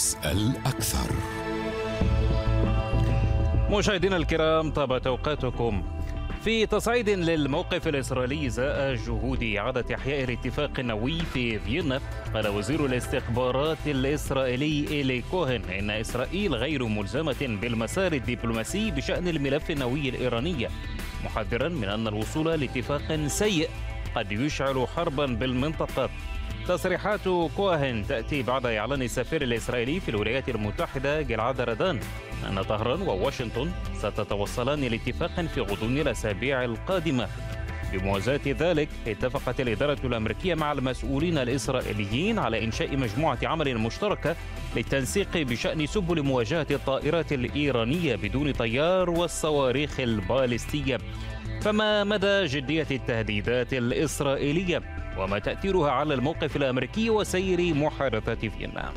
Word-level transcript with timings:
اسأل 0.00 0.56
أكثر. 0.66 1.10
مشاهدينا 3.70 4.16
الكرام 4.16 4.70
طابت 4.70 5.06
أوقاتكم. 5.06 5.82
في 6.44 6.66
تصعيد 6.66 7.08
للموقف 7.08 7.88
الإسرائيلي 7.88 8.50
زاء 8.50 8.94
جهود 8.94 9.42
إعادة 9.42 9.94
إحياء 9.94 10.24
الاتفاق 10.24 10.70
النووي 10.78 11.18
في 11.18 11.58
فيينا. 11.58 12.00
قال 12.34 12.48
وزير 12.48 12.86
الاستخبارات 12.86 13.78
الإسرائيلي 13.86 14.88
إيلي 14.90 15.22
كوهن 15.30 15.62
إن 15.78 15.90
إسرائيل 15.90 16.54
غير 16.54 16.84
ملزمة 16.86 17.58
بالمسار 17.62 18.12
الدبلوماسي 18.12 18.90
بشأن 18.90 19.28
الملف 19.28 19.70
النووي 19.70 20.08
الإيراني 20.08 20.68
محذرا 21.24 21.68
من 21.68 21.88
أن 21.88 22.08
الوصول 22.08 22.46
لاتفاق 22.60 23.26
سيء 23.26 23.68
قد 24.16 24.32
يشعل 24.32 24.86
حربا 24.96 25.26
بالمنطقة. 25.26 26.10
تصريحات 26.68 27.20
كوهن 27.56 28.06
تأتي 28.08 28.42
بعد 28.42 28.66
إعلان 28.66 29.02
السفير 29.02 29.42
الإسرائيلي 29.42 30.00
في 30.00 30.08
الولايات 30.08 30.48
المتحدة 30.48 31.22
جلعاد 31.22 31.60
ردان 31.60 32.00
أن 32.48 32.62
طهران 32.62 33.02
وواشنطن 33.02 33.70
ستتوصلان 33.98 34.80
لاتفاق 34.80 35.40
في 35.40 35.60
غضون 35.60 35.98
الأسابيع 35.98 36.64
القادمة. 36.64 37.28
بموازاة 37.92 38.40
ذلك 38.46 38.88
اتفقت 39.06 39.60
الإدارة 39.60 39.98
الأمريكية 40.04 40.54
مع 40.54 40.72
المسؤولين 40.72 41.38
الإسرائيليين 41.38 42.38
على 42.38 42.64
إنشاء 42.64 42.96
مجموعة 42.96 43.38
عمل 43.42 43.78
مشتركة 43.78 44.36
للتنسيق 44.76 45.36
بشأن 45.36 45.86
سبل 45.86 46.22
مواجهة 46.22 46.66
الطائرات 46.70 47.32
الإيرانية 47.32 48.16
بدون 48.16 48.52
طيار 48.52 49.10
والصواريخ 49.10 50.00
البالستية. 50.00 50.98
فما 51.62 52.04
مدى 52.04 52.46
جدية 52.46 52.86
التهديدات 52.90 53.72
الإسرائيلية؟ 53.72 54.82
وما 55.20 55.38
تأثيرها 55.38 55.90
على 55.90 56.14
الموقف 56.14 56.56
الأمريكي 56.56 57.10
وسير 57.10 57.74
محادثات 57.74 58.46
فيينا. 58.46 58.92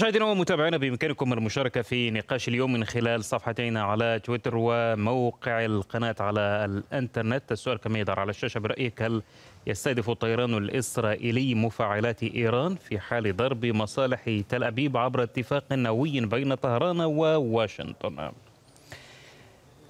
مشاهدينا 0.00 0.24
ومتابعينا 0.24 0.76
بإمكانكم 0.76 1.32
المشاركة 1.32 1.82
في 1.82 2.10
نقاش 2.10 2.48
اليوم 2.48 2.72
من 2.72 2.84
خلال 2.84 3.24
صفحتين 3.24 3.76
على 3.76 4.20
تويتر 4.24 4.52
وموقع 4.56 5.64
القناة 5.64 6.14
على 6.20 6.40
الإنترنت. 6.40 7.52
السؤال 7.52 7.78
كما 7.78 7.98
يظهر 7.98 8.20
على 8.20 8.30
الشاشة 8.30 8.58
برأيك 8.60 9.02
هل 9.02 9.22
يستهدف 9.66 10.10
الطيران 10.10 10.54
الإسرائيلي 10.54 11.54
مفاعلات 11.54 12.22
إيران 12.22 12.74
في 12.74 12.98
حال 12.98 13.36
ضرب 13.36 13.66
مصالح 13.66 14.40
تل 14.48 14.64
أبيب 14.64 14.96
عبر 14.96 15.22
اتفاق 15.22 15.64
نووي 15.72 16.20
بين 16.20 16.54
طهران 16.54 17.00
وواشنطن؟ 17.00 18.32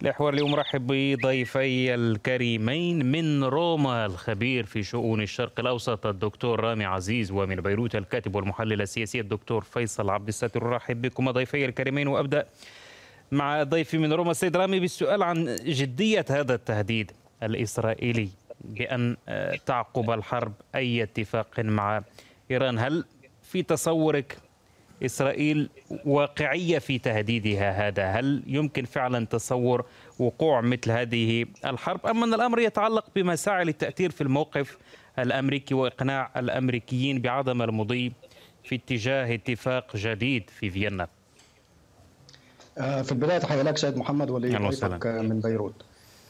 الحوار 0.08 0.34
اليوم 0.34 0.54
رحب 0.54 0.86
بضيفي 0.86 1.94
الكريمين 1.94 3.06
من 3.06 3.44
روما 3.44 4.06
الخبير 4.06 4.66
في 4.66 4.82
شؤون 4.82 5.22
الشرق 5.22 5.60
الأوسط 5.60 6.06
الدكتور 6.06 6.60
رامي 6.60 6.84
عزيز 6.84 7.30
ومن 7.30 7.56
بيروت 7.56 7.96
الكاتب 7.96 8.34
والمحلل 8.34 8.82
السياسي 8.82 9.20
الدكتور 9.20 9.64
فيصل 9.64 10.10
عبد 10.10 10.28
الستر. 10.28 10.62
رحب 10.62 11.02
بكم 11.02 11.30
ضيفي 11.30 11.64
الكريمين. 11.64 12.08
وأبدأ 12.08 12.46
مع 13.32 13.62
ضيفي 13.62 13.98
من 13.98 14.12
روما 14.12 14.30
السيد 14.30 14.56
رامي 14.56 14.80
بالسؤال 14.80 15.22
عن 15.22 15.56
جدية 15.64 16.24
هذا 16.30 16.54
التهديد 16.54 17.12
الإسرائيلي 17.42 18.28
بأن 18.64 19.16
تعقب 19.66 20.10
الحرب 20.10 20.52
أي 20.74 21.02
اتفاق 21.02 21.60
مع 21.60 22.02
إيران. 22.50 22.78
هل 22.78 23.04
في 23.42 23.62
تصورك 23.62 24.38
إسرائيل 25.04 25.70
واقعية 26.04 26.78
في 26.78 26.98
تهديدها 26.98 27.88
هذا. 27.88 28.06
هل 28.06 28.42
يمكن 28.46 28.84
فعلا 28.84 29.26
تصور 29.26 29.84
وقوع 30.18 30.60
مثل 30.60 30.90
هذه 30.90 31.46
الحرب 31.64 32.06
أم 32.06 32.22
أن 32.22 32.34
الأمر 32.34 32.58
يتعلق 32.58 33.04
بمساعي 33.16 33.64
للتأثير 33.64 34.10
في 34.10 34.20
الموقف 34.20 34.78
الأمريكي 35.18 35.74
وإقناع 35.74 36.30
الأمريكيين 36.36 37.20
بعدم 37.20 37.62
المضي 37.62 38.12
في 38.64 38.74
اتجاه 38.74 39.34
اتفاق 39.34 39.96
جديد 39.96 40.50
في 40.50 40.70
فيينا؟ 40.70 41.08
في 42.76 43.12
البداية 43.12 43.38
تحية 43.38 43.62
لك 43.62 43.76
سيد 43.76 43.96
محمد 43.96 44.30
ولي 44.30 44.58
من 45.04 45.40
بيروت. 45.40 45.74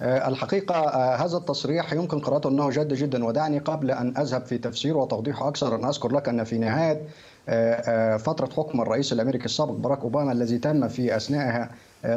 الحقيقة 0.02 0.88
هذا 1.14 1.36
التصريح 1.36 1.92
يمكن 1.92 2.20
قراءته 2.20 2.48
أنه 2.48 2.70
جد 2.70 2.94
جدا 2.94 3.24
ودعني 3.24 3.58
قبل 3.58 3.90
أن 3.90 4.16
أذهب 4.16 4.46
في 4.46 4.58
تفسيره 4.58 4.96
وتوضيحه 4.96 5.48
أكثر 5.48 5.74
أن 5.74 5.84
أذكر 5.84 6.12
لك 6.12 6.28
أن 6.28 6.44
في 6.44 6.58
نهاية 6.58 7.02
فترة 8.18 8.48
حكم 8.56 8.80
الرئيس 8.80 9.12
الأمريكي 9.12 9.44
السابق 9.44 9.72
باراك 9.72 10.00
أوباما 10.00 10.32
الذي 10.32 10.58
تم 10.58 10.88
في 10.88 11.16
أثنائها 11.16 11.70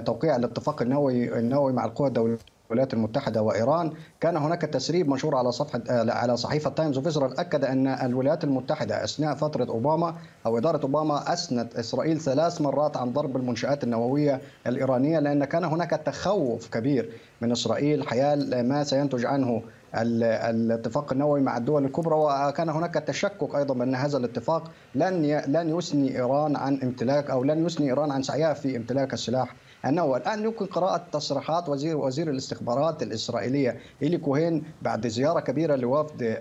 توقيع 0.06 0.36
الاتفاق 0.36 0.82
النووي 0.82 1.40
النووي 1.40 1.74
مع 1.74 1.86
القوى 1.86 2.08
الدولية 2.08 2.38
الولايات 2.68 2.94
المتحدة 2.94 3.42
وإيران. 3.42 3.92
كان 4.22 4.38
هناك 4.38 4.62
تسريب 4.62 5.10
منشور 5.10 5.36
على 5.36 5.52
صفحة 5.52 5.82
على 5.90 6.38
صحيفة 6.38 6.70
تايمز 6.70 6.98
أوف 6.98 7.08
إسرائيل 7.08 7.38
أكد 7.38 7.66
أن 7.66 7.88
الولايات 7.88 8.44
المتحدة 8.44 9.04
أثناء 9.04 9.36
فترة 9.36 9.66
أوباما 9.70 10.16
أو 10.46 10.58
إدارة 10.58 10.82
أوباما 10.84 11.34
اثنت 11.34 11.76
إسرائيل 11.76 12.20
ثلاث 12.20 12.62
مرات 12.62 12.98
عن 12.98 13.14
ضرب 13.14 13.38
المنشآت 13.38 13.84
النووية 13.84 14.42
الإيرانية 14.68 15.20
لأن 15.20 15.46
كان 15.46 15.64
هناك 15.64 15.90
تخوف 15.90 16.70
كبير 16.70 17.10
من 17.42 17.52
إسرائيل. 17.52 18.08
حيال 18.08 18.68
ما 18.68 18.84
سينتج 18.84 19.26
عنه 19.26 19.62
الاتفاق 19.96 21.12
النووي 21.12 21.42
مع 21.42 21.58
الدول 21.58 21.86
الكبرى 21.86 22.16
وكان 22.16 22.70
هناك 22.70 22.94
تشكك 22.94 23.56
أيضا 23.56 23.74
بأن 23.74 23.96
هذا 23.96 24.18
الاتفاق 24.18 24.72
لن 24.96 25.42
لن 25.48 25.78
يثني 25.78 26.16
إيران 26.18 26.56
عن 26.56 26.80
امتلاك 26.84 27.30
أو 27.30 27.44
لن 27.44 27.66
يثني 27.66 27.88
إيران 27.88 28.12
عن 28.12 28.24
سعيها 28.24 28.54
في 28.54 28.78
امتلاك 28.78 29.14
السلاح 29.14 29.56
النووي. 29.86 30.18
الآن 30.18 30.44
يمكن 30.44 30.66
قراءة 30.66 31.04
تصريحات 31.12 31.70
وزير 31.70 31.98
وزير 31.98 32.30
الاستخبارات 32.30 33.04
الإسرائيلية 33.04 33.78
إيلي 34.02 34.18
كوهين 34.18 34.64
بعد 34.82 35.08
زيارة 35.08 35.40
كبيرة 35.40 35.76
لوفد 35.76 36.38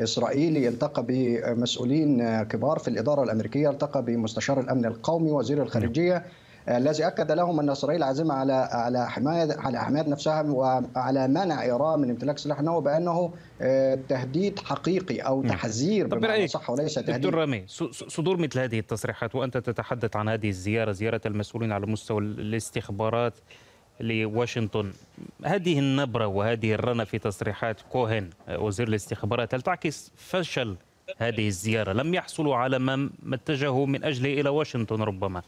إسرائيلي 0.00 0.68
التقى 0.68 1.04
بمسؤولين 1.08 2.42
كبار 2.42 2.78
في 2.78 2.88
الإدارة 2.88 3.22
الأمريكية 3.22 3.70
التقى 3.70 4.02
بمستشار 4.02 4.60
الأمن 4.60 4.84
القومي 4.84 5.30
وزير 5.30 5.62
الخارجية 5.62 6.22
الذي 6.68 7.06
أكد 7.06 7.32
لهم 7.32 7.60
أن 7.60 7.70
إسرائيل 7.70 8.02
عازمة 8.02 8.34
على 8.34 8.68
على 8.72 9.10
حمايه 9.10 9.56
على 9.58 9.84
حماية 9.84 10.08
نفسها 10.08 10.42
وعلى 10.42 11.28
منع 11.28 11.62
إيران 11.62 11.98
من 11.98 12.10
امتلاك 12.10 12.38
سلاح 12.38 12.62
نووي 12.62 12.82
بأنه 12.82 13.32
تهديد 14.08 14.58
حقيقي 14.58 15.18
أو 15.18 15.42
تحذير 15.42 16.06
بمعنى 16.06 16.48
صح 16.48 16.70
وليس 16.70 16.94
تهديد. 16.94 17.14
دكتور 17.14 17.34
رامي 17.34 17.64
صدور 17.92 18.36
مثل 18.36 18.58
هذه 18.58 18.78
التصريحات 18.78 19.34
وأنت 19.34 19.58
تتحدث 19.58 20.16
عن 20.16 20.28
هذه 20.28 20.48
الزيارة 20.48 20.92
زيارة 20.92 21.20
المسؤولين 21.26 21.72
على 21.72 21.86
مستوى 21.86 22.20
الاستخبارات 22.20 23.34
لواشنطن 24.00 24.92
هذه 25.44 25.78
النبرة 25.78 26.26
وهذه 26.26 26.74
الرنة 26.74 27.04
في 27.04 27.18
تصريحات 27.18 27.80
كوهن 27.92 28.30
وزير 28.48 28.88
الاستخبارات 28.88 29.54
هل 29.54 29.62
تعكس 29.62 30.12
فشل 30.16 30.76
هذه 31.18 31.48
الزيارة؟ 31.48 31.92
لم 31.92 32.14
يحصلوا 32.14 32.56
على 32.56 32.78
ما 32.78 33.10
اتجهوا 33.32 33.86
من 33.86 34.04
أجله 34.04 34.40
إلى 34.40 34.48
واشنطن 34.48 35.02
ربما. 35.02 35.42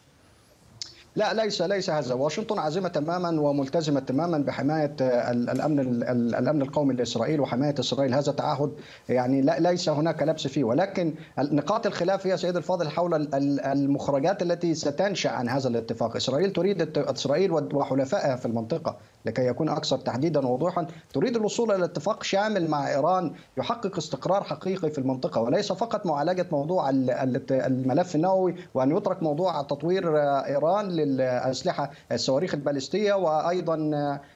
لا 1.16 1.34
ليس 1.34 1.62
ليس 1.62 1.90
هذا. 1.90 2.14
واشنطن 2.14 2.58
عازمة 2.58 2.88
تماما 2.88 3.40
وملتزمة 3.40 4.00
تماما 4.00 4.38
بحماية 4.38 4.96
الأمن 5.00 6.02
الأمن 6.10 6.62
القومي 6.62 6.94
لإسرائيل 6.94 7.40
وحماية 7.40 7.74
إسرائيل. 7.80 8.14
هذا 8.14 8.32
تعهد 8.32 8.72
يعني 9.08 9.42
ليس 9.42 9.88
هناك 9.88 10.22
لبس 10.22 10.46
فيه. 10.46 10.64
ولكن 10.64 11.14
نقاط 11.38 11.86
الخلاف 11.86 12.26
هي 12.26 12.36
سيد 12.36 12.56
الفاضل 12.56 12.88
حول 12.88 13.28
المخرجات 13.34 14.42
التي 14.42 14.74
ستنشأ 14.74 15.30
عن 15.30 15.48
هذا 15.48 15.68
الاتفاق. 15.68 16.16
إسرائيل 16.16 16.52
تريد 16.52 16.98
إسرائيل 16.98 17.52
وحلفائها 17.52 18.36
في 18.36 18.46
المنطقة. 18.46 18.96
لكي 19.26 19.46
يكون 19.46 19.68
أكثر 19.68 19.98
تحديدا 19.98 20.46
ووضوحا 20.46 20.86
تريد 21.14 21.36
الوصول 21.36 21.72
إلى 21.72 21.84
اتفاق 21.84 22.22
شامل 22.22 22.70
مع 22.70 22.88
إيران 22.88 23.32
يحقق 23.56 23.96
استقرار 23.96 24.44
حقيقي 24.44 24.90
في 24.90 24.98
المنطقة 24.98 25.40
وليس 25.40 25.72
فقط 25.72 26.06
معالجة 26.06 26.46
موضوع 26.52 26.90
الملف 26.90 28.14
النووي 28.16 28.54
وأن 28.74 28.96
يترك 28.96 29.22
موضوع 29.22 29.62
تطوير 29.62 30.18
إيران 30.44 30.88
للأسلحة 30.88 31.90
الصواريخ 32.12 32.54
البالستية 32.54 33.14
وأيضا 33.14 33.76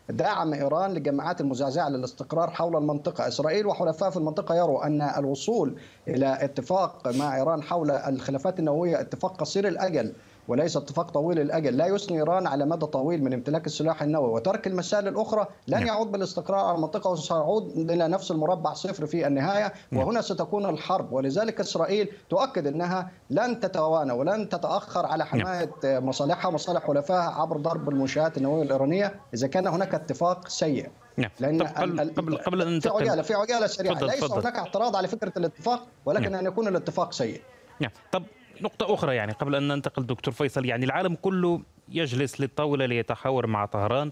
دعم 0.08 0.52
إيران 0.54 0.90
للجماعات 0.90 1.40
المزعزعة 1.40 1.88
للاستقرار 1.88 2.50
حول 2.50 2.76
المنطقة، 2.76 3.28
إسرائيل 3.28 3.66
وحلفائها 3.66 4.10
في 4.10 4.16
المنطقة 4.16 4.54
يروا 4.54 4.86
أن 4.86 5.02
الوصول 5.02 5.76
إلى 6.08 6.38
اتفاق 6.44 7.08
مع 7.14 7.36
إيران 7.36 7.62
حول 7.62 7.90
الخلافات 7.90 8.58
النووية 8.58 9.00
اتفاق 9.00 9.36
قصير 9.40 9.68
الأجل. 9.68 10.12
وليس 10.48 10.76
اتفاق 10.76 11.10
طويل 11.10 11.40
الأجل. 11.40 11.76
لا 11.76 11.86
يثني 11.86 12.18
إيران 12.18 12.46
على 12.46 12.66
مدى 12.66 12.86
طويل 12.86 13.24
من 13.24 13.32
امتلاك 13.32 13.66
السلاح 13.66 14.02
النووي 14.02 14.30
وترك 14.30 14.66
المسائل 14.66 15.08
الأخرى. 15.08 15.46
لن 15.68 15.86
يعود 15.86 16.12
بالاستقرار 16.12 16.64
على 16.64 16.76
المنطقة 16.76 17.10
وسيعود 17.10 17.90
إلى 17.90 18.08
نفس 18.08 18.30
المربع 18.30 18.72
صفر 18.72 19.06
في 19.06 19.26
النهاية. 19.26 19.72
وهنا 19.92 20.20
ستكون 20.20 20.66
الحرب. 20.68 21.12
ولذلك 21.12 21.60
إسرائيل 21.60 22.08
تؤكد 22.30 22.66
إنها 22.66 23.10
لن 23.30 23.60
تتوانى 23.60 24.12
ولن 24.12 24.48
تتأخر 24.48 25.06
على 25.06 25.26
حماية 25.26 25.70
مصالحها 25.84 26.48
ومصالح 26.48 26.86
حلفائها 26.86 27.30
عبر 27.30 27.56
ضرب 27.56 27.88
المنشآت 27.88 28.36
النوويه 28.36 28.62
الإيرانية. 28.62 29.20
إذا 29.34 29.46
كان 29.46 29.66
هناك 29.66 29.94
اتفاق 29.94 30.48
سيء. 30.48 30.90
نعم. 31.16 31.30
لأن 31.40 31.62
قبل 31.62 32.14
قبل 32.14 32.36
قبل 32.36 32.62
أن 32.62 32.80
في 32.80 32.88
عجالة 32.88 33.22
في 33.22 33.34
عجالة 33.34 33.66
سريعة. 33.66 34.00
ليس 34.00 34.24
فضل. 34.24 34.40
هناك 34.40 34.56
اعتراض 34.56 34.96
على 34.96 35.08
فكرة 35.08 35.32
الاتفاق 35.36 35.86
ولكن 36.04 36.30
نعم. 36.30 36.34
أن 36.34 36.46
يكون 36.46 36.68
الاتفاق 36.68 37.12
سيء. 37.12 37.40
نعم. 37.80 37.90
طب 38.12 38.22
نقطة 38.62 38.94
أخرى 38.94 39.16
يعني 39.16 39.32
قبل 39.32 39.54
أن 39.54 39.68
ننتقل 39.68 40.06
دكتور 40.06 40.34
فيصل 40.34 40.64
يعني 40.64 40.84
العالم 40.84 41.14
كله 41.14 41.62
يجلس 41.88 42.40
للطاولة 42.40 42.86
ليتحاور 42.86 43.46
مع 43.46 43.66
طهران. 43.66 44.10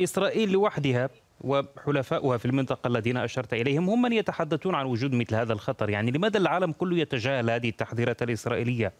إسرائيل 0.00 0.52
لوحدها 0.52 1.10
وحلفاؤها 1.40 2.38
في 2.38 2.44
المنطقة 2.44 2.88
الذين 2.88 3.16
أشرت 3.16 3.54
إليهم 3.54 3.90
هم 3.90 4.02
من 4.02 4.12
يتحدثون 4.12 4.74
عن 4.74 4.86
وجود 4.86 5.14
مثل 5.14 5.34
هذا 5.34 5.52
الخطر. 5.52 5.90
يعني 5.90 6.10
لماذا 6.10 6.38
العالم 6.38 6.72
كله 6.72 6.98
يتجاهل 6.98 7.50
هذه 7.50 7.68
التحذيرات 7.68 8.22
الإسرائيلية؟ 8.22 8.92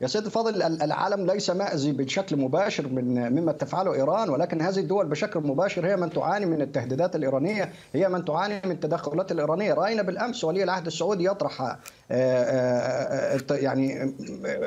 يا 0.00 0.06
سيد 0.06 0.24
الفاضل 0.24 0.62
العالم 0.62 1.26
ليس 1.26 1.50
مأزي 1.50 1.92
بشكل 1.92 2.36
مباشر 2.36 2.88
من 2.88 3.32
مما 3.32 3.52
تفعله 3.52 3.94
إيران 3.94 4.30
ولكن 4.30 4.62
هذه 4.62 4.78
الدول 4.78 5.06
بشكل 5.06 5.40
مباشر 5.40 5.86
هي 5.86 5.96
من 5.96 6.10
تعاني 6.10 6.46
من 6.46 6.62
التهديدات 6.62 7.16
الإيرانية، 7.16 7.72
هي 7.92 8.08
من 8.08 8.24
تعاني 8.24 8.60
من 8.64 8.70
التدخلات 8.70 9.32
الإيرانية، 9.32 9.74
رأينا 9.74 10.02
بالأمس 10.02 10.44
ولي 10.44 10.62
العهد 10.62 10.86
السعودي 10.86 11.24
يطرح 11.24 11.62
آه، 11.62 11.76
آه، 12.10 13.40
آه، 13.50 13.54
يعني 13.54 14.14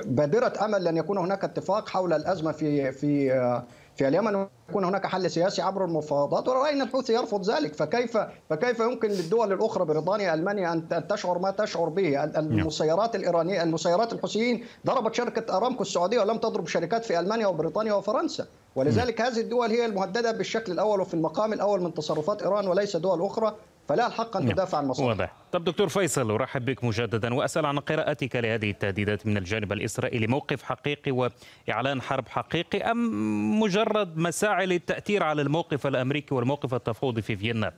بادرة 0.06 0.54
أمل 0.66 0.84
لن 0.84 0.98
يكون 0.98 1.18
هناك 1.18 1.44
اتفاق 1.44 1.90
حول 1.90 2.14
الأزمة 2.14 2.52
في 2.52 2.92
في 2.92 3.62
في 3.96 4.08
اليمن 4.08 4.48
يكون 4.70 4.86
هناك 4.86 5.06
حل 5.08 5.32
سياسي 5.32 5.62
عبر 5.62 5.86
المفاوضات 5.86 6.48
ورأينا 6.48 6.84
الحوثي 6.84 7.14
يرفض 7.14 7.50
ذلك؟ 7.50 7.74
فكيف 7.74 8.18
فكيف 8.50 8.80
يمكن 8.80 9.08
للدول 9.10 9.54
الأخرى 9.54 9.86
بريطانيا 9.86 10.34
ألمانيا 10.34 10.74
أن 10.74 11.08
تشعر 11.08 11.40
ما 11.40 11.52
تشعر 11.52 11.90
به؟ 11.90 12.24
المسيرات 12.24 13.16
الإيرانية 13.16 13.64
المسيرات 13.64 14.14
الحوثيين 14.14 14.66
ضربت 14.86 15.16
شركة 15.16 15.58
أرامكو 15.58 15.82
السعودية 15.82 16.20
ولم 16.20 16.38
تضرب 16.38 16.68
شركات 16.68 17.06
في 17.06 17.20
ألمانيا 17.20 17.48
وبريطانيا 17.48 17.94
وفرنسا. 17.94 18.46
ولذلك 18.76 19.22
هذه 19.22 19.40
الدول 19.40 19.70
هي 19.70 19.86
المهددة 19.86 20.32
بالشكل 20.32 20.72
الأول 20.72 21.02
وفي 21.02 21.14
المقام 21.14 21.54
الأول 21.54 21.82
من 21.82 21.94
تصرفات 21.94 22.42
إيران 22.42 22.68
وليس 22.68 22.96
دول 22.96 23.26
أخرى. 23.26 23.56
فلا 23.88 24.08
الحق 24.08 24.38
أن 24.38 24.50
تدافع 24.50 24.78
عن 24.78 24.86
مصالحها 24.86 25.10
واضح. 25.10 25.34
طب 25.52 25.64
دكتور 25.64 25.90
فيصل 25.90 26.32
أرحب 26.32 26.66
بك 26.66 26.84
مجددا. 26.84 27.34
وأسأل 27.34 27.66
عن 27.66 27.80
قراءتك 27.80 28.36
لهذه 28.36 28.70
التهديدات 28.70 29.28
من 29.28 29.38
الجانب 29.38 29.74
الإسرائيلي. 29.74 30.28
موقف 30.28 30.64
حقيقي 30.64 31.12
وإعلان 31.12 32.02
حرب 32.02 32.28
حقيقي 32.28 32.92
أم 32.92 33.60
مجرد 33.60 34.18
مساعي 34.18 34.66
للتأثير 34.66 35.24
على 35.24 35.42
الموقف 35.42 35.88
الأمريكي 35.88 36.36
والموقف 36.36 36.74
التفاوضي 36.74 37.22
في 37.22 37.36
فيينا؟ 37.36 37.74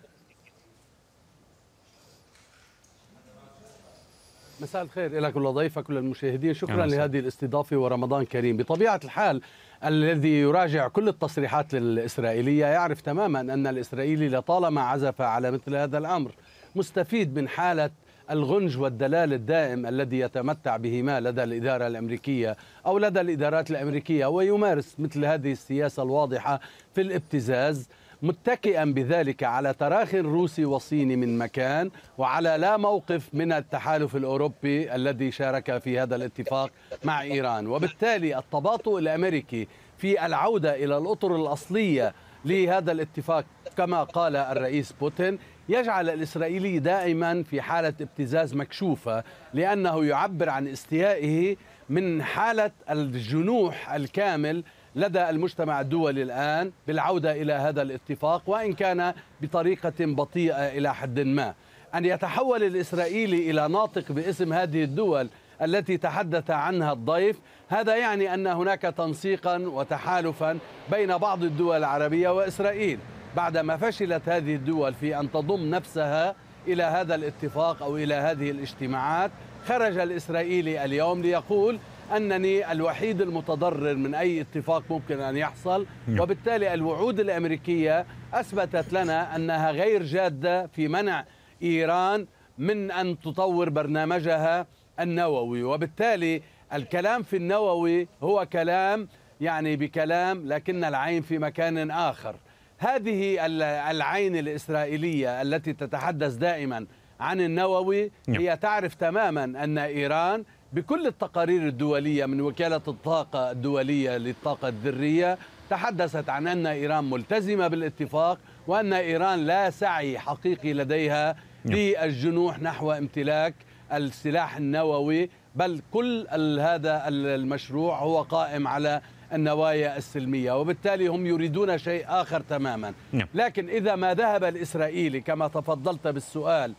مساء 4.62 4.82
الخير 4.84 5.20
لك 5.20 5.36
ولضيفك 5.36 5.90
وللمشاهدين. 5.90 6.54
شكرا 6.54 6.86
لهذه 6.86 7.20
الاستضافة 7.20 7.78
ورمضان 7.78 8.26
كريم. 8.26 8.58
بطبيعة 8.58 9.00
الحال 9.04 9.42
الذي 9.86 10.42
يراجع 10.42 10.88
كل 10.88 11.08
التصريحات 11.08 11.76
الإسرائيلية 11.76 12.66
يعرف 12.66 13.02
تماما 13.02 13.40
أن 13.40 13.68
الإسرائيلي 13.68 14.30
لطالما 14.30 14.82
عزف 14.82 15.22
على 15.22 15.52
مثل 15.52 15.76
هذا 15.76 15.98
الأمر 15.98 16.32
مستفيد 16.76 17.40
من 17.40 17.48
حالة 17.48 17.90
الغنج 18.32 18.78
والدلال 18.78 19.34
الدائم 19.34 19.86
الذي 19.86 20.20
يتمتع 20.20 20.78
بهما 20.78 21.20
لدى 21.20 21.44
الإدارة 21.44 21.88
الأمريكية 21.88 22.58
أو 22.86 22.98
لدى 22.98 23.22
الإدارات 23.22 23.72
الأمريكية 23.72 24.26
ويمارس 24.26 24.96
مثل 25.00 25.26
هذه 25.26 25.52
السياسة 25.52 26.04
الواضحة 26.04 26.60
في 26.96 27.02
الابتزاز. 27.02 27.90
متكئا 28.22 28.86
بذلك 28.86 29.44
على 29.44 29.74
تراخ 29.74 30.16
روسي 30.16 30.66
وصيني 30.66 31.16
من 31.16 31.38
مكان 31.38 31.92
وعلى 32.18 32.56
لا 32.60 32.78
موقف 32.78 33.30
من 33.34 33.52
التحالف 33.52 34.16
الأوروبي 34.16 34.96
الذي 34.96 35.32
شارك 35.32 35.78
في 35.78 36.00
هذا 36.00 36.16
الاتفاق 36.16 36.72
مع 37.04 37.22
إيران. 37.22 37.68
وبالتالي 37.68 38.38
التباطؤ 38.38 38.98
الأمريكي 38.98 39.68
في 39.98 40.26
العودة 40.26 40.76
إلى 40.76 40.98
الأطر 40.98 41.36
الأصلية 41.36 42.14
لهذا 42.46 42.92
الاتفاق 42.92 43.46
كما 43.78 44.04
قال 44.04 44.36
الرئيس 44.36 44.92
بوتين 44.92 45.40
يجعل 45.70 46.10
الإسرائيلي 46.10 46.80
دائما 46.80 47.44
في 47.44 47.62
حالة 47.62 47.94
ابتزاز 48.02 48.54
مكشوفة 48.56 49.24
لأنه 49.54 50.06
يعبر 50.06 50.50
عن 50.50 50.68
استيائه 50.68 51.56
من 51.90 52.24
حالة 52.24 52.72
الجنوح 52.90 53.94
الكامل 53.94 54.64
لدى 54.96 55.30
المجتمع 55.30 55.82
الدولي 55.82 56.24
الآن 56.24 56.72
بالعودة 56.88 57.32
إلى 57.32 57.54
هذا 57.54 57.82
الاتفاق 57.82 58.42
وإن 58.48 58.74
كان 58.74 59.14
بطريقة 59.42 59.94
بطيئة 60.00 60.68
إلى 60.78 60.94
حد 60.94 61.20
ما. 61.20 61.54
أن 61.96 62.06
يتحول 62.06 62.64
الإسرائيلي 62.64 63.50
إلى 63.52 63.68
ناطق 63.68 64.12
باسم 64.12 64.54
هذه 64.54 64.84
الدول 64.84 65.30
التي 65.62 65.98
تحدث 65.98 66.52
عنها 66.52 66.94
الضيف 66.94 67.40
هذا 67.70 67.96
يعني 67.96 68.34
أن 68.34 68.48
هناك 68.48 68.82
تنسيقا 68.82 69.58
وتحالفا 69.58 70.58
بين 70.92 71.18
بعض 71.18 71.44
الدول 71.44 71.78
العربية 71.78 72.30
وإسرائيل. 72.30 73.00
بعدما 73.36 73.78
فشلت 73.78 74.30
هذه 74.30 74.56
الدول 74.56 74.94
في 74.94 75.20
أن 75.20 75.32
تضم 75.32 75.70
نفسها 75.70 76.36
إلى 76.68 76.84
هذا 76.84 77.16
الاتفاق 77.16 77.84
أو 77.84 77.98
إلى 77.98 78.14
هذه 78.14 78.52
الاجتماعات 78.52 79.32
خرج 79.68 79.98
الإسرائيلي 79.98 80.86
اليوم 80.86 81.22
ليقول 81.22 81.80
أنني 82.12 82.72
الوحيد 82.72 83.22
المتضرر 83.22 83.96
من 83.96 84.16
أي 84.16 84.42
اتفاق 84.42 84.84
ممكن 84.90 85.20
أن 85.20 85.38
يحصل 85.38 85.86
نعم. 86.08 86.20
وبالتالي 86.20 86.74
الوعود 86.74 87.20
الأمريكية 87.20 88.06
أثبتت 88.34 88.94
لنا 88.94 89.36
أنها 89.36 89.72
غير 89.72 90.04
جادة 90.04 90.68
في 90.68 90.88
منع 90.88 91.26
إيران 91.64 92.28
من 92.58 92.92
أن 92.92 93.20
تطور 93.20 93.70
برنامجها 93.70 94.68
النووي 95.00 95.64
وبالتالي 95.64 96.42
الكلام 96.74 97.24
في 97.24 97.38
النووي 97.38 98.08
هو 98.24 98.46
كلام 98.54 99.08
يعني 99.42 99.76
بكلام 99.76 100.48
لكن 100.48 100.84
العين 100.84 101.22
في 101.22 101.40
مكان 101.40 101.92
آخر 101.92 102.36
هذه 102.78 103.46
العين 103.92 104.36
الإسرائيلية 104.36 105.42
التي 105.42 105.74
تتحدث 105.74 106.34
دائما 106.34 106.86
عن 107.20 107.42
النووي 107.42 108.12
نعم. 108.28 108.42
هي 108.42 108.58
تعرف 108.58 108.94
تماما 108.94 109.44
أن 109.44 109.78
إيران 109.78 110.44
بكل 110.76 111.08
التقارير 111.08 111.68
الدولية 111.68 112.26
من 112.26 112.42
وكالة 112.42 112.82
الطاقة 112.88 113.52
الدولية 113.52 114.18
للطاقة 114.18 114.68
الذرية 114.68 115.38
تحدثت 115.70 116.30
عن 116.30 116.48
أن 116.48 116.66
إيران 116.68 117.10
ملتزمة 117.10 117.68
بالاتفاق 117.68 118.40
وأن 118.68 118.94
إيران 118.94 119.40
لا 119.40 119.70
سعي 119.70 120.20
حقيقي 120.20 120.74
لديها 120.74 121.36
نعم. 121.66 121.78
للجنوح 121.78 122.60
نحو 122.60 122.92
امتلاك 122.92 123.54
السلاح 123.94 124.58
النووي 124.58 125.30
بل 125.56 125.82
كل 125.92 126.28
هذا 126.60 127.08
المشروع 127.08 128.00
هو 128.00 128.22
قائم 128.22 128.68
على 128.68 129.02
النوايا 129.34 129.98
السلمية 129.98 130.60
وبالتالي 130.60 131.08
هم 131.08 131.26
يريدون 131.26 131.78
شيء 131.78 132.06
آخر 132.08 132.40
تماما 132.40 132.94
نعم. 133.12 133.28
لكن 133.34 133.70
إذا 133.70 133.96
ما 133.96 134.14
ذهب 134.14 134.44
الإسرائيلي 134.44 135.22
كما 135.22 135.48
تفضلت 135.48 136.08
بالسؤال 136.08 136.74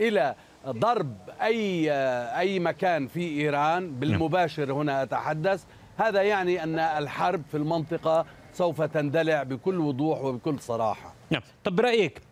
إلى 0.00 0.34
ضرب 0.68 1.16
أي 1.42 1.90
أي 2.38 2.58
مكان 2.58 3.06
في 3.06 3.20
إيران 3.20 3.92
بالمباشر 3.94 4.72
هنا 4.72 5.02
أتحدث. 5.02 5.64
هذا 5.96 6.22
يعني 6.22 6.62
أن 6.62 6.78
الحرب 6.78 7.42
في 7.50 7.56
المنطقة 7.56 8.26
سوف 8.52 8.82
تندلع 8.82 9.42
بكل 9.42 9.80
وضوح 9.80 10.20
وبكل 10.24 10.60
صراحة. 10.60 11.14
نعم. 11.30 11.42
طب 11.64 11.76
برأيك 11.76 12.22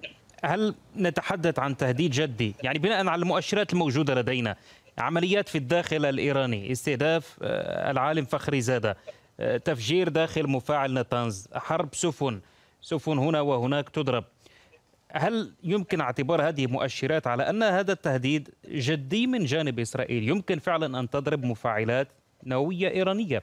هل 0.45 0.75
نتحدث 0.97 1.59
عن 1.59 1.77
تهديد 1.77 2.11
جدي؟ 2.11 2.55
يعني 2.63 2.79
بناء 2.79 3.07
على 3.07 3.23
المؤشرات 3.23 3.73
الموجودة 3.73 4.15
لدينا 4.15 4.57
عمليات 4.99 5.49
في 5.49 5.59
الداخل 5.59 6.05
الإيراني 6.05 6.73
استهداف 6.73 7.37
العالم 7.43 8.25
فخري 8.25 8.61
زادة 8.61 8.97
تفجير 9.65 10.09
داخل 10.09 10.47
مفاعل 10.47 10.95
نتانز 10.95 11.49
حرب 11.55 11.89
سفن 11.95 12.41
سفن 12.83 13.19
هنا 13.19 13.41
وهناك 13.41 13.89
تضرب. 13.89 14.25
هل 15.13 15.53
يمكن 15.63 16.01
اعتبار 16.01 16.49
هذه 16.49 16.67
مؤشرات 16.67 17.27
على 17.27 17.51
أن 17.51 17.63
هذا 17.63 17.93
التهديد 17.93 18.49
جدي 18.69 19.27
من 19.27 19.45
جانب 19.45 19.79
إسرائيل؟ 19.79 20.29
يمكن 20.29 20.59
فعلا 20.59 21.01
أن 21.01 21.11
تضرب 21.11 21.45
مفاعلات 21.45 22.09
نووية 22.47 22.91
إيرانية. 22.91 23.43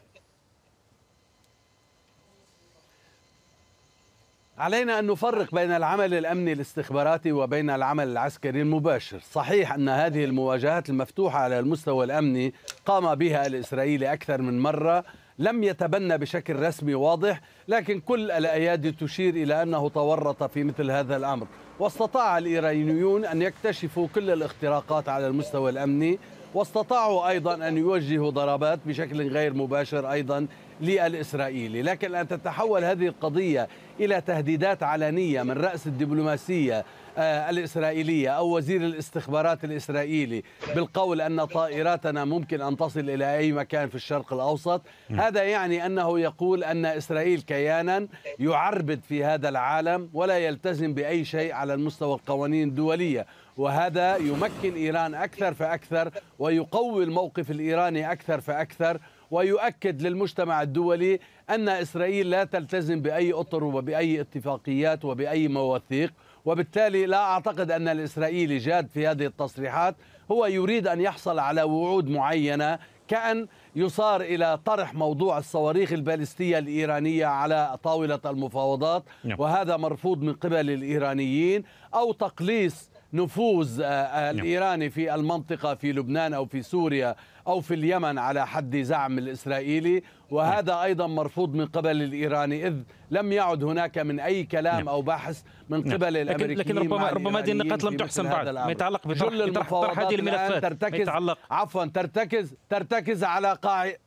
علينا 4.57 4.99
أن 4.99 5.07
نفرق 5.07 5.55
بين 5.55 5.71
العمل 5.71 6.13
الأمني 6.13 6.53
الاستخباراتي 6.53 7.31
وبين 7.31 7.69
العمل 7.69 8.07
العسكري 8.07 8.61
المباشر. 8.61 9.19
صحيح 9.19 9.73
أن 9.73 9.89
هذه 9.89 10.25
المواجهات 10.25 10.89
المفتوحة 10.89 11.39
على 11.39 11.59
المستوى 11.59 12.05
الأمني 12.05 12.53
قام 12.85 13.15
بها 13.15 13.47
الإسرائيلي 13.47 14.13
أكثر 14.13 14.41
من 14.41 14.59
مرة 14.59 15.03
لم 15.39 15.63
يتبنى 15.63 16.17
بشكل 16.17 16.55
رسمي 16.55 16.95
واضح 16.95 17.41
لكن 17.67 17.99
كل 17.99 18.31
الأيادي 18.31 18.91
تشير 18.91 19.33
إلى 19.33 19.63
أنه 19.63 19.89
تورط 19.89 20.43
في 20.43 20.63
مثل 20.63 20.91
هذا 20.91 21.17
الأمر. 21.17 21.47
واستطاع 21.79 22.37
الإيرانيون 22.37 23.25
أن 23.25 23.41
يكتشفوا 23.41 24.07
كل 24.15 24.29
الاختراقات 24.29 25.09
على 25.09 25.27
المستوى 25.27 25.71
الأمني 25.71 26.19
واستطاعوا 26.53 27.29
أيضا 27.29 27.67
أن 27.67 27.77
يوجهوا 27.77 28.29
ضربات 28.29 28.79
بشكل 28.85 29.27
غير 29.27 29.53
مباشر 29.53 30.11
أيضا 30.11 30.47
للإسرائيلي. 30.81 31.81
لكن 31.81 32.15
أن 32.15 32.27
تتحول 32.27 32.83
هذه 32.83 33.07
القضية 33.07 33.67
إلى 33.99 34.21
تهديدات 34.21 34.83
علنية 34.83 35.43
من 35.43 35.51
رأس 35.51 35.87
الدبلوماسية 35.87 36.85
الإسرائيلية 37.17 38.29
أو 38.29 38.57
وزير 38.57 38.81
الاستخبارات 38.81 39.63
الإسرائيلي 39.63 40.43
بالقول 40.75 41.21
أن 41.21 41.45
طائراتنا 41.45 42.25
ممكن 42.25 42.61
أن 42.61 42.77
تصل 42.77 42.99
إلى 42.99 43.37
أي 43.37 43.51
مكان 43.51 43.89
في 43.89 43.95
الشرق 43.95 44.33
الأوسط. 44.33 44.81
هذا 45.09 45.43
يعني 45.43 45.85
أنه 45.85 46.19
يقول 46.19 46.63
أن 46.63 46.85
إسرائيل 46.85 47.41
كيانا 47.41 48.07
يعربد 48.39 49.01
في 49.09 49.23
هذا 49.23 49.49
العالم 49.49 50.09
ولا 50.13 50.37
يلتزم 50.37 50.93
بأي 50.93 51.25
شيء 51.25 51.53
على 51.53 51.73
المستوى 51.73 52.15
القوانين 52.15 52.67
الدولية 52.69 53.25
وهذا 53.57 54.17
يمكن 54.17 54.73
إيران 54.75 55.15
أكثر 55.15 55.53
فأكثر 55.53 56.11
ويقوي 56.39 57.03
الموقف 57.03 57.51
الإيراني 57.51 58.11
أكثر 58.11 58.41
فأكثر 58.41 58.99
ويؤكد 59.31 60.01
للمجتمع 60.01 60.61
الدولي 60.61 61.19
أن 61.49 61.69
إسرائيل 61.69 62.29
لا 62.29 62.43
تلتزم 62.43 63.01
بأي 63.01 63.33
أطر 63.33 63.63
وبأي 63.63 64.21
اتفاقيات 64.21 65.05
وبأي 65.05 65.47
مواثيق. 65.47 66.13
وبالتالي 66.47 67.05
لا 67.05 67.17
أعتقد 67.17 67.71
أن 67.71 67.87
الإسرائيلي 67.87 68.57
جاد 68.57 68.87
في 68.87 69.07
هذه 69.07 69.25
التصريحات 69.25 69.95
هو 70.31 70.45
يريد 70.45 70.87
أن 70.87 71.01
يحصل 71.01 71.39
على 71.39 71.63
وعود 71.63 72.09
معينة 72.09 72.79
كأن 73.07 73.47
يصار 73.75 74.21
إلى 74.21 74.59
طرح 74.65 74.93
موضوع 74.93 75.37
الصواريخ 75.37 75.93
البالستية 75.93 76.57
الإيرانية 76.57 77.25
على 77.25 77.77
طاولة 77.83 78.19
المفاوضات 78.25 79.03
نعم. 79.23 79.39
وهذا 79.39 79.77
مرفوض 79.77 80.21
من 80.21 80.33
قبل 80.33 80.69
الإيرانيين 80.69 81.63
أو 81.93 82.11
تقليص 82.11 82.89
نفوذ 83.13 83.81
آه، 83.81 83.85
آه، 83.85 84.31
نعم. 84.31 84.39
الإيراني 84.39 84.89
في 84.89 85.15
المنطقة 85.15 85.75
في 85.75 85.91
لبنان 85.91 86.33
أو 86.33 86.45
في 86.45 86.61
سوريا 86.61 87.15
أو 87.47 87.61
في 87.61 87.73
اليمن 87.73 88.17
على 88.17 88.47
حد 88.47 88.77
زعم 88.77 89.17
الإسرائيلي 89.17 90.03
وهذا 90.31 90.73
نعم. 90.73 90.83
أيضا 90.83 91.07
مرفوض 91.07 91.55
من 91.55 91.65
قبل 91.65 92.01
الإيراني 92.01 92.67
إذ 92.67 92.75
لم 93.11 93.31
يعد 93.31 93.63
هناك 93.63 93.97
من 93.97 94.19
أي 94.19 94.43
كلام 94.43 94.75
نعم. 94.75 94.89
أو 94.89 95.01
بحث 95.01 95.41
من 95.69 95.93
قبل. 95.93 96.17
الأمريكيين 96.17 96.57
لكن 96.57 96.77
ربما 96.77 97.09
ربما 97.09 97.39
هذه 97.39 97.51
النقاط 97.51 97.83
لم 97.83 97.97
تحسم 97.97 98.23
بعد 98.23 98.49
ما 98.49 98.71
يتعلق 98.71 99.07
بطرح 99.07 99.99
هذه 99.99 100.15
الملفات 100.15 100.61
ترتكز 100.61 100.99
يتعلق 101.01 101.37
عفوا 101.51 101.85
ترتكز 101.85 102.55
ترتكز 102.69 103.23
على 103.23 103.53
قاعدة 103.53 103.99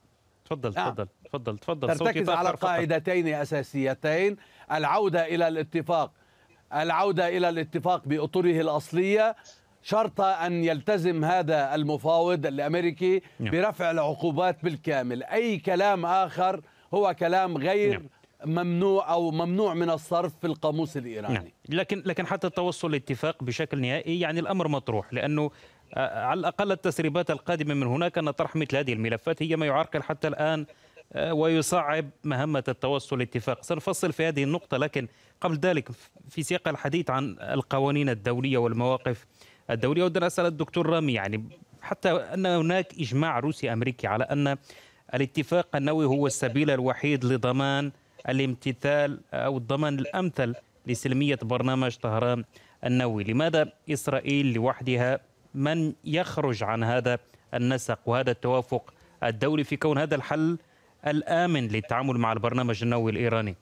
تفضل 0.45 0.75
تفضل 0.75 1.07
تفضل 1.25 1.59
تفضل 1.59 1.97
ترتكز 1.97 2.29
على 2.29 2.51
قاعدتين 2.51 3.29
أساسيتين 3.29 4.37
العودة 4.73 5.27
إلى 5.27 5.49
الاتفاق 5.49 6.13
العودة 6.75 7.29
إلى 7.29 7.49
الاتفاق 7.49 8.03
بأطره 8.07 8.61
الأصلية 8.61 9.37
شرط 9.83 10.21
أن 10.21 10.65
يلتزم 10.65 11.25
هذا 11.25 11.75
المفاوض 11.75 12.47
الأمريكي 12.47 13.23
نعم. 13.41 13.51
برفع 13.51 13.91
العقوبات 13.91 14.65
بالكامل 14.65 15.23
أي 15.23 15.59
كلام 15.59 16.07
آخر 16.07 16.61
هو 16.95 17.15
كلام 17.19 17.57
غير 17.57 17.93
نعم. 17.93 18.09
ممنوع 18.45 19.13
أو 19.13 19.31
ممنوع 19.31 19.75
من 19.75 19.91
الصرف 19.91 20.33
في 20.41 20.47
القاموس 20.47 20.97
الإيراني 20.97 21.35
نعم. 21.35 21.45
لكن 21.69 22.03
لكن 22.07 22.27
حتى 22.27 22.47
التوصل 22.47 22.93
لاتفاق 22.93 23.45
بشكل 23.45 23.81
نهائي 23.81 24.21
يعني 24.21 24.41
الأمر 24.41 24.69
مطروح 24.69 25.15
لأنه 25.15 25.51
آه، 25.95 26.25
على 26.25 26.41
الأقل 26.41 26.73
التسريبات 26.73 27.31
القادمة 27.31 27.75
من 27.75 27.87
هناك 27.87 28.19
أن 28.19 28.31
طرح 28.31 28.57
مثل 28.57 28.77
هذه 28.77 28.93
الملفات 28.93 29.43
هي 29.43 29.57
ما 29.57 29.67
يعرقل 29.67 30.03
حتى 30.03 30.29
الآن 30.29 30.67
ويصعب 31.17 32.11
مهمة 32.25 32.65
التوصل 32.69 33.19
لاتفاق. 33.19 33.65
سنفصل 33.65 34.13
في 34.13 34.29
هذه 34.29 34.45
النقطة 34.45 34.77
لكن 34.77 35.09
قبل 35.41 35.57
ذلك 35.57 35.89
في 36.31 36.43
سياق 36.43 36.69
الحديث 36.69 37.11
عن 37.11 37.37
القوانين 37.41 38.09
الدولية 38.09 38.59
والمواقف 38.59 39.27
الدولية 39.71 40.05
ودنا 40.05 40.27
أسأل 40.27 40.47
الدكتور 40.47 40.87
رامي 40.87 41.13
يعني 41.13 41.45
حتى 41.83 42.11
أن 42.11 42.47
هناك 42.47 42.95
إجماع 43.01 43.39
روسي 43.39 43.73
أمريكي 43.73 44.07
على 44.07 44.25
أن 44.25 44.57
الاتفاق 45.15 45.77
النووي 45.77 46.05
هو 46.05 46.27
السبيل 46.27 46.71
الوحيد 46.71 47.25
لضمان 47.25 47.93
الامتثال 48.29 49.21
أو 49.35 49.57
الضمان 49.59 49.99
الأمثل 49.99 50.55
لسلمية 50.87 51.39
برنامج 51.43 51.97
طهران 51.97 52.45
النووي. 52.85 53.25
لماذا 53.25 53.73
إسرائيل 53.91 54.53
لوحدها 54.53 55.21
من 55.55 55.93
يخرج 56.05 56.63
عن 56.63 56.85
هذا 56.85 57.19
النسق 57.55 57.99
وهذا 58.07 58.31
التوافق 58.31 58.93
الدولي 59.25 59.65
في 59.65 59.77
كون 59.77 59.99
هذا 59.99 60.15
الحل 60.15 60.59
الآمن 61.07 61.69
للتعامل 61.69 62.19
مع 62.19 62.33
البرنامج 62.33 62.83
النووي 62.83 63.11
الإيراني؟ 63.11 63.57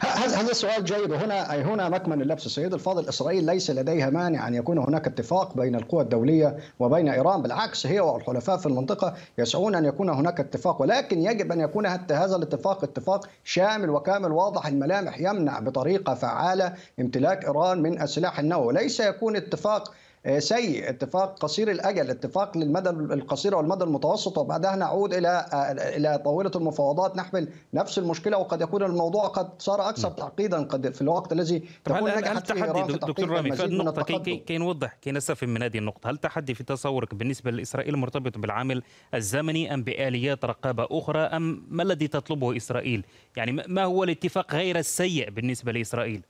هذا 0.00 0.52
سؤال 0.52 0.84
جيد. 0.84 1.10
وهنا 1.10 1.54
هنا 1.54 1.88
مكمن 1.88 2.22
اللبس. 2.22 2.46
السيد 2.46 2.74
الفاضل 2.74 3.08
إسرائيل 3.08 3.44
ليس 3.44 3.70
لديها 3.70 4.10
مانع 4.10 4.48
أن 4.48 4.54
يكون 4.54 4.78
هناك 4.78 5.06
اتفاق 5.06 5.56
بين 5.56 5.74
القوى 5.74 6.02
الدولية 6.02 6.56
وبين 6.78 7.08
إيران. 7.08 7.42
بالعكس 7.42 7.86
هي 7.86 8.00
والحلفاء 8.00 8.56
في 8.56 8.66
المنطقة 8.66 9.14
يسعون 9.38 9.74
أن 9.74 9.84
يكون 9.84 10.08
هناك 10.10 10.40
اتفاق 10.40 10.82
ولكن 10.82 11.22
يجب 11.22 11.52
أن 11.52 11.60
يكون 11.60 11.86
هذا 11.86 12.36
الاتفاق 12.36 12.84
اتفاق 12.84 13.28
شامل 13.44 13.90
وكامل 13.90 14.32
واضح 14.32 14.66
الملامح 14.66 15.20
يمنع 15.20 15.58
بطريقة 15.58 16.14
فعالة 16.14 16.74
امتلاك 17.00 17.44
إيران 17.44 17.82
من 17.82 18.02
السلاح 18.02 18.38
النووي. 18.38 18.74
ليس 18.74 19.00
يكون 19.00 19.36
اتفاق 19.36 19.94
سيء 20.38 20.88
اتفاق 20.88 21.38
قصير 21.38 21.70
الأجل 21.70 22.10
اتفاق 22.10 22.58
للمدى 22.58 22.90
القصير 22.90 23.54
والمدى 23.54 23.84
المتوسط 23.84 24.38
وبعدها 24.38 24.76
نعود 24.76 25.14
إلى 25.14 25.28
آه، 25.28 25.72
إلى 25.96 26.22
طاولة 26.24 26.50
المفاوضات. 26.56 27.16
نحمل 27.16 27.48
نفس 27.74 27.98
المشكلة 27.98 28.38
وقد 28.38 28.60
يكون 28.60 28.82
الموضوع 28.82 29.28
قد 29.28 29.62
صار 29.62 29.88
أكثر 29.88 30.10
تعقيدا 30.10 30.62
قد 30.62 30.90
في 30.94 31.02
الوقت 31.02 31.32
الذي 31.32 31.62
تكون 31.84 32.10
هل, 32.10 32.24
هل 32.24 32.42
تحدي 32.42 32.92
دكتور 32.92 33.28
رامي 33.28 33.52
في 33.52 33.64
النقطه 33.64 34.18
كي, 34.18 34.36
كي 34.36 34.58
نوضح 34.58 34.94
كي 34.94 35.12
نستفهم 35.12 35.50
من 35.50 35.62
هذه 35.62 35.78
النقطة. 35.78 36.10
هل 36.10 36.16
تحدي 36.16 36.54
في 36.54 36.64
تصورك 36.64 37.14
بالنسبة 37.14 37.50
لإسرائيل 37.50 37.96
مرتبط 37.96 38.38
بالعامل 38.38 38.82
الزمني 39.14 39.74
أم 39.74 39.82
بآليات 39.82 40.44
رقابة 40.44 40.86
أخرى؟ 40.90 41.20
أم 41.20 41.66
ما 41.68 41.82
الذي 41.82 42.08
تطلبه 42.08 42.56
إسرائيل؟ 42.56 43.04
يعني 43.36 43.52
ما 43.52 43.84
هو 43.84 44.04
الاتفاق 44.04 44.54
غير 44.54 44.78
السيء 44.78 45.30
بالنسبة 45.30 45.72
لإسرائيل؟ 45.72 46.22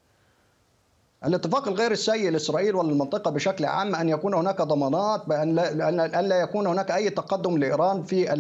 الاتفاق 1.25 1.69
الغير 1.69 1.91
السيء 1.91 2.31
لإسرائيل 2.31 2.75
وللمنطقة 2.75 3.31
بشكل 3.31 3.64
عام 3.64 3.95
أن 3.95 4.09
يكون 4.09 4.35
هناك 4.35 4.62
ضمانات 4.62 5.29
بأن 5.29 5.55
لا, 5.55 5.88
أن 6.21 6.25
لا 6.25 6.37
يكون 6.37 6.67
هناك 6.67 6.91
أي 6.91 7.11
تقدم 7.11 7.59
لإيران 7.59 8.02
في 8.02 8.33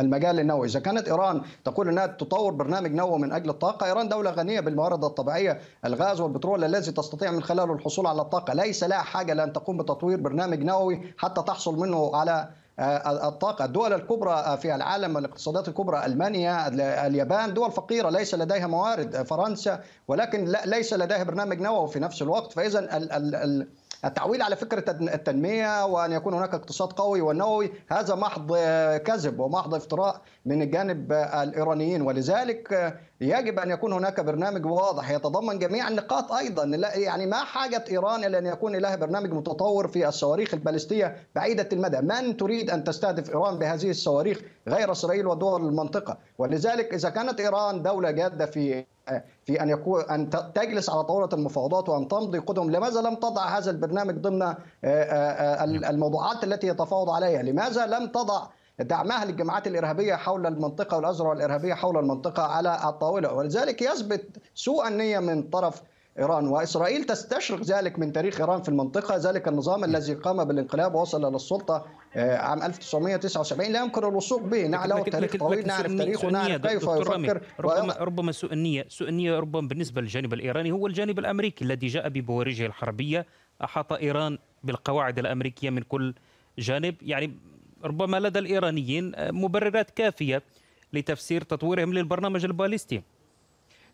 المجال 0.00 0.40
النووي، 0.40 0.66
إذا 0.66 0.80
كانت 0.80 1.08
إيران 1.08 1.42
تقول 1.64 1.88
إنها 1.88 2.06
تطور 2.06 2.52
برنامج 2.52 2.92
نووي 2.94 3.18
من 3.18 3.32
أجل 3.32 3.50
الطاقة، 3.50 3.86
إيران 3.86 4.08
دولة 4.08 4.30
غنية 4.30 4.60
بالموارد 4.60 5.04
الطبيعية، 5.04 5.60
الغاز 5.84 6.20
والبترول 6.20 6.64
الذي 6.64 6.92
تستطيع 6.92 7.30
من 7.30 7.42
خلاله 7.42 7.72
الحصول 7.72 8.06
على 8.06 8.22
الطاقة، 8.22 8.54
ليس 8.54 8.84
لها 8.84 9.02
حاجة 9.02 9.32
لأن 9.32 9.52
تقوم 9.52 9.76
بتطوير 9.76 10.20
برنامج 10.20 10.62
نووي 10.62 11.14
حتى 11.18 11.42
تحصل 11.42 11.78
منه 11.78 12.16
على 12.16 12.48
آه، 12.78 13.28
الطاقة. 13.28 13.64
الدول 13.64 13.92
الكبرى 13.92 14.32
آه، 14.32 14.56
في 14.56 14.74
العالم 14.74 15.18
الاقتصادات 15.18 15.68
الكبرى 15.68 16.06
ألمانيا 16.06 16.68
اليابان 17.06 17.54
دول 17.54 17.72
فقيرة 17.72 18.10
ليس 18.10 18.34
لديها 18.34 18.66
موارد. 18.66 19.14
آه، 19.14 19.22
فرنسا 19.22 19.80
ولكن 20.08 20.44
ليس 20.64 20.92
لديها 20.94 21.22
برنامج 21.22 21.60
نووي 21.60 21.88
في 21.88 21.98
نفس 22.00 22.22
الوقت. 22.22 22.52
فإذا 22.52 22.78
التعويل 24.04 24.42
على 24.42 24.56
فكرة 24.56 24.90
التنمية 24.90 25.84
وأن 25.84 26.12
يكون 26.12 26.34
هناك 26.34 26.54
اقتصاد 26.54 26.92
قوي 26.92 27.20
ونووي 27.20 27.72
هذا 27.88 28.14
محض 28.14 28.56
كذب 28.96 29.40
ومحض 29.40 29.74
افتراء 29.74 30.20
من 30.46 30.62
الجانب 30.62 31.12
الإيرانيين. 31.12 32.02
ولذلك 32.02 32.98
يجب 33.20 33.58
أن 33.58 33.70
يكون 33.70 33.92
هناك 33.92 34.20
برنامج 34.20 34.66
واضح 34.66 35.10
يتضمن 35.10 35.58
جميع 35.58 35.88
النقاط 35.88 36.32
أيضا. 36.32 36.64
يعني 36.94 37.26
ما 37.26 37.36
حاجة 37.36 37.84
إيران 37.90 38.24
إلى 38.24 38.38
أن 38.38 38.46
يكون 38.46 38.76
لها 38.76 38.96
برنامج 38.96 39.32
متطور 39.32 39.88
في 39.88 40.08
الصواريخ 40.08 40.54
البالستية 40.54 41.16
بعيدة 41.34 41.68
المدى، 41.72 42.00
من 42.00 42.36
تريد 42.36 42.70
أن 42.70 42.84
تستهدف 42.84 43.30
إيران 43.30 43.58
بهذه 43.58 43.90
الصواريخ 43.90 44.40
غير 44.68 44.92
إسرائيل 44.92 45.26
ودول 45.26 45.66
المنطقة، 45.66 46.18
ولذلك 46.38 46.94
إذا 46.94 47.10
كانت 47.10 47.40
إيران 47.40 47.82
دولة 47.82 48.10
جادة 48.10 48.46
في 48.46 48.84
في 49.44 49.62
أن 49.62 49.68
يكون 49.68 50.02
أن 50.02 50.30
تجلس 50.54 50.90
على 50.90 51.04
طاولة 51.04 51.28
المفاوضات 51.32 51.88
وأن 51.88 52.08
تمضي 52.08 52.38
قدم 52.38 52.70
لماذا 52.70 53.00
لم 53.00 53.14
تضع 53.14 53.58
هذا 53.58 53.70
البرنامج 53.70 54.14
ضمن 54.14 54.54
الموضوعات 55.84 56.44
التي 56.44 56.66
يتفاوض 56.66 57.10
عليها؟ 57.10 57.42
لماذا 57.42 57.86
لم 57.86 58.06
تضع 58.06 58.46
دعمها 58.80 59.24
للجماعات 59.24 59.66
الإرهابية 59.66 60.14
حول 60.14 60.46
المنطقة 60.46 60.96
والازرع 60.96 61.32
الإرهابية 61.32 61.74
حول 61.74 61.96
المنطقة 61.98 62.42
على 62.42 62.80
الطاولة. 62.84 63.32
ولذلك 63.32 63.82
يثبت 63.82 64.26
سوء 64.54 64.88
النية 64.88 65.18
من 65.18 65.42
طرف 65.42 65.82
إيران. 66.18 66.48
وإسرائيل 66.48 67.04
تستشرق 67.04 67.62
ذلك 67.62 67.98
من 67.98 68.12
تاريخ 68.12 68.40
إيران 68.40 68.62
في 68.62 68.68
المنطقة. 68.68 69.16
ذلك 69.16 69.48
النظام 69.48 69.84
الذي 69.84 70.14
قام 70.14 70.44
بالانقلاب 70.44 70.94
ووصل 70.94 71.32
للسلطه 71.32 71.84
آه، 72.16 72.36
عام 72.36 72.62
1979 72.62 73.72
لا 73.72 73.80
يمكن 73.80 74.04
الوثوق 74.04 74.42
به. 74.42 74.66
له 74.66 75.02
تاريخ 75.02 75.36
طويل. 75.36 75.66
نعرف 75.66 75.92
تاريخه. 75.92 76.30
نعرف 76.30 76.66
كيف 76.66 76.82
يفكر. 76.82 77.42
ربما 77.60 77.96
ربما 78.00 78.32
سوء 78.32 78.52
النيه 78.52 78.84
سوء 78.88 79.08
النية 79.08 79.38
ربما 79.38 79.68
بالنسبة 79.68 80.00
للجانب 80.00 80.34
الإيراني. 80.34 80.72
هو 80.72 80.86
الجانب 80.86 81.18
الأمريكي 81.18 81.64
الذي 81.64 81.86
جاء 81.86 82.08
ببوارجه 82.08 82.66
الحربية 82.66 83.26
أحاط 83.64 83.92
إيران 83.92 84.38
بالقواعد 84.64 85.18
الأمريكية 85.18 85.70
من 85.70 85.82
كل 85.82 86.14
جانب. 86.58 86.94
يعني 87.02 87.36
ربما 87.84 88.20
لدى 88.20 88.38
الإيرانيين 88.38 89.12
مبررات 89.18 89.90
كافية 89.90 90.42
لتفسير 90.92 91.42
تطويرهم 91.42 91.94
للبرنامج 91.94 92.44
الباليستي 92.44 93.02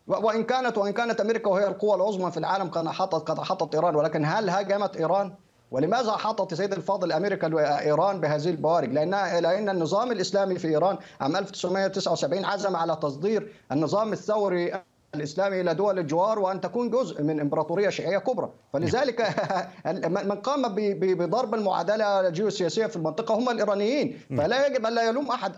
وإن 0.06 0.44
كانت 0.44 0.78
وإن 0.78 0.92
كانت 0.92 1.20
أمريكا 1.20 1.50
وهي 1.50 1.66
القوى 1.68 1.94
العظمى 1.94 2.30
في 2.30 2.36
العالم 2.36 2.68
قد 2.68 2.86
احاطت 2.86 3.30
قد 3.30 3.38
احاطت 3.38 3.74
إيران 3.74 3.94
ولكن 3.96 4.24
هل 4.24 4.48
هاجمت 4.50 4.96
إيران؟ 4.96 5.34
ولماذا 5.70 6.10
احاطت 6.10 6.54
سيد 6.54 6.72
الفاضل 6.72 7.12
أمريكا 7.12 7.54
وايران 7.54 8.20
بهذه 8.20 8.50
البوارج؟ 8.50 8.92
لأن 8.92 9.10
لأن 9.42 9.68
النظام 9.68 10.12
الإسلامي 10.12 10.58
في 10.58 10.68
إيران 10.68 10.98
عام 11.20 11.36
1979 11.36 12.44
عزم 12.44 12.76
على 12.76 12.96
تصدير 13.02 13.52
النظام 13.72 14.12
الثوري 14.12 14.82
الاسلامي 15.14 15.60
إلى 15.60 15.74
دول 15.74 15.98
الجوار 15.98 16.38
وأن 16.38 16.60
تكون 16.60 16.90
جزء 16.90 17.22
من 17.22 17.40
إمبراطورية 17.40 17.88
شيعية 17.88 18.18
كبرى، 18.18 18.50
فلذلك 18.72 19.20
من 20.28 20.32
قام 20.32 20.74
بضرب 20.74 21.54
المعادلة 21.54 22.28
الجيوسياسية 22.28 22.86
في 22.86 22.96
المنطقة 22.96 23.34
هم 23.34 23.48
الإيرانيين، 23.48 24.18
فلا 24.36 24.66
يجب 24.66 24.86
أن 24.86 24.94
لا 24.94 25.08
يلوم 25.08 25.30
أحد. 25.30 25.54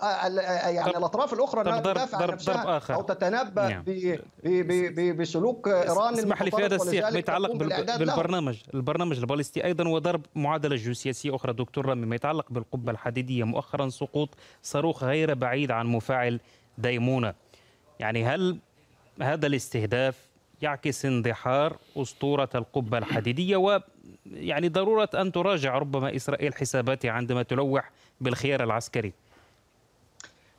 يعني 0.74 0.96
الأطراف 0.96 1.32
الأخرى 1.32 1.60
أنها 1.60 1.80
تدافع 1.80 2.22
عن 2.22 2.28
نفسها 2.28 2.94
أو 2.94 3.02
تتنبأ 3.02 3.68
نعم. 3.68 3.84
بسلوك 5.16 5.68
إيران 5.68 6.14
اسمح 6.14 6.42
لي 6.42 6.50
في 6.50 6.64
هذا 6.64 6.76
السياق 6.76 7.12
ما 7.12 7.18
يتعلق 7.18 7.52
بالبرنامج، 7.98 8.56
البرنامج 8.74 9.18
البالستي 9.18 9.64
أيضا 9.64 9.88
وضرب 9.88 10.22
معادلة 10.34 10.76
جيوسياسية 10.76 11.34
أخرى. 11.34 11.52
دكتور 11.52 11.86
رامي 11.86 12.06
ما 12.06 12.16
يتعلق 12.16 12.46
بالقبة 12.50 12.92
الحديدية 12.92 13.44
مؤخرا 13.44 13.88
سقوط 13.88 14.28
صاروخ 14.62 15.04
غير 15.04 15.34
بعيد 15.34 15.70
عن 15.70 15.86
مفاعل 15.86 16.40
ديمونة. 16.78 17.34
يعني 18.00 18.24
هل 18.24 18.58
هذا 19.22 19.46
الاستهداف 19.46 20.16
يعكس 20.62 21.04
اندحار 21.04 21.76
أسطورة 21.96 22.48
القبة 22.54 22.98
الحديدية 22.98 23.56
ويعني 23.56 24.68
ضرورة 24.68 25.08
أن 25.14 25.32
تراجع 25.32 25.78
ربما 25.78 26.16
إسرائيل 26.16 26.54
حساباتها 26.54 27.10
عندما 27.10 27.42
تلوح 27.42 27.90
بالخيار 28.20 28.64
العسكري. 28.64 29.12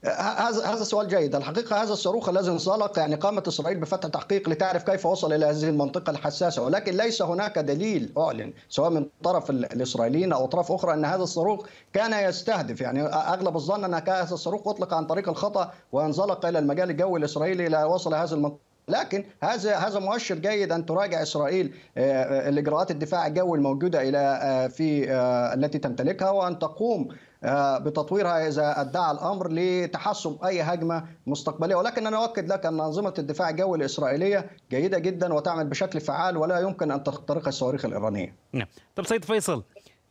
هذا 0.09 0.65
هذا 0.65 0.83
سؤال 0.83 1.07
جيد، 1.07 1.35
الحقيقة 1.35 1.83
هذا 1.83 1.93
الصاروخ 1.93 2.29
الذي 2.29 2.51
انزلق 2.51 3.00
يعني 3.00 3.15
قامت 3.15 3.47
إسرائيل 3.47 3.79
بفتح 3.79 4.09
تحقيق 4.09 4.50
لتعرف 4.50 4.83
كيف 4.83 5.05
وصل 5.05 5.33
إلى 5.33 5.45
هذه 5.45 5.69
المنطقة 5.69 6.09
الحساسة، 6.09 6.62
ولكن 6.62 6.97
ليس 6.97 7.21
هناك 7.21 7.59
دليل 7.59 8.13
أعلن 8.17 8.53
سواء 8.69 8.89
من 8.89 9.05
طرف 9.24 9.50
الإسرائيليين 9.50 10.33
أو 10.33 10.45
اطراف 10.45 10.71
أخرى 10.71 10.93
أن 10.93 11.05
هذا 11.05 11.24
الصاروخ 11.24 11.65
كان 11.93 12.29
يستهدف، 12.29 12.81
يعني 12.81 13.03
أغلب 13.05 13.55
الظن 13.55 13.83
أن 13.83 13.93
هذا 13.93 14.33
الصاروخ 14.33 14.67
أطلق 14.67 14.93
عن 14.93 15.05
طريق 15.05 15.29
الخطأ 15.29 15.71
وانزلق 15.91 16.45
إلى 16.45 16.59
المجال 16.59 16.89
الجوي 16.89 17.19
الإسرائيلي 17.19 17.67
إلى 17.67 17.83
وصل 17.83 18.13
هذه 18.13 18.33
المنطقة. 18.33 18.75
لكن 18.88 19.24
هذا 19.41 19.75
هذا 19.75 20.00
مؤشر 20.00 20.35
جيد 20.35 20.71
أن 20.71 20.85
تراجع 20.85 21.21
إسرائيل 21.21 21.74
آه، 21.97 22.50
الإجراءات 22.50 22.91
الدفاع 22.91 23.27
الجوي 23.27 23.57
الموجودة 23.57 24.09
إلى 24.09 24.17
آه، 24.17 24.67
في 24.67 25.12
آه، 25.12 25.53
التي 25.53 25.79
تمتلكها 25.79 26.29
وأن 26.29 26.59
تقوم 26.59 27.07
بتطويرها 27.82 28.48
إذا 28.48 28.82
أدعى 28.82 29.12
الأمر 29.12 29.51
لتحسب 29.51 30.44
أي 30.44 30.62
هجمة 30.62 31.06
مستقبلية 31.27 31.75
ولكن 31.75 32.08
أنا 32.08 32.25
أؤكد 32.25 32.48
لك 32.48 32.65
أن 32.65 32.80
أنظمة 32.80 33.13
الدفاع 33.20 33.50
الجوي 33.50 33.77
الإسرائيلية 33.77 34.50
جيدة 34.72 35.00
جدا 35.00 35.34
وتعمل 35.34 35.68
بشكل 35.68 36.01
فعال 36.01 36.38
ولا 36.38 36.60
يمكن 36.60 36.92
أن 36.92 37.04
تخترق 37.04 37.48
الصواريخ 37.48 37.86
الإيرانية. 37.86 38.36
نعم. 38.54 38.68
طب 38.96 39.06
سيد 39.06 39.25
فيصل 39.25 39.63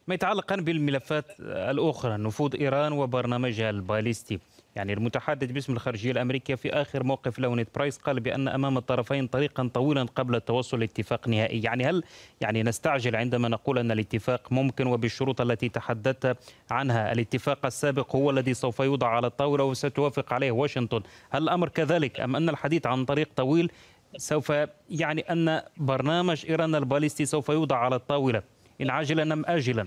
ما 0.07 0.15
يتعلق 0.15 0.55
بالملفات 0.55 1.25
الأخرى 1.41 2.17
نفوذ 2.17 2.57
إيران 2.61 2.93
وبرنامجها 2.93 3.71
الباليستي 3.71 4.41
يعني 4.77 4.93
المتحدث 4.93 5.51
باسم 5.51 5.73
الخارجية 5.73 6.11
الأمريكية 6.11 6.55
في 6.55 6.73
آخر 6.73 7.03
موقف 7.03 7.39
نيد 7.39 7.69
برايس 7.75 7.99
قال 7.99 8.21
بأن 8.21 8.49
أمام 8.49 8.77
الطرفين 8.77 9.27
طريقا 9.27 9.71
طويلا 9.75 10.03
قبل 10.03 10.35
التوصل 10.35 10.81
لاتفاق 10.81 11.29
نهائي. 11.29 11.63
يعني 11.63 11.85
هل 11.85 12.03
يعني 12.41 12.63
نستعجل 12.63 13.17
عندما 13.17 13.49
نقول 13.49 13.79
أن 13.79 13.91
الاتفاق 13.91 14.53
ممكن 14.53 14.87
وبالشروط 14.87 15.41
التي 15.41 15.69
تحدثت 15.69 16.37
عنها؟ 16.71 17.13
الاتفاق 17.13 17.67
السابق 17.67 18.17
هو 18.17 18.31
الذي 18.31 18.55
سوف 18.55 18.81
يوضع 18.81 19.09
على 19.09 19.27
الطاولة 19.27 19.65
وستوافق 19.65 20.33
عليه 20.33 20.51
واشنطن. 20.51 21.03
هل 21.31 21.43
الأمر 21.43 21.69
كذلك 21.69 22.21
أم 22.21 22.37
أن 22.37 22.49
الحديث 22.49 22.87
عن 22.87 23.05
طريق 23.05 23.29
طويل 23.37 23.71
سوف 24.17 24.53
يعني 24.91 25.21
أن 25.21 25.63
برنامج 25.77 26.47
إيران 26.49 26.75
الباليستي 26.75 27.27
سوف 27.27 27.49
يوضع 27.49 27.77
على 27.77 27.97
الطاولة 27.97 28.43
إن 28.81 28.91
عاجلا 28.91 29.35
أم 29.35 29.43
آجلا؟ 29.47 29.87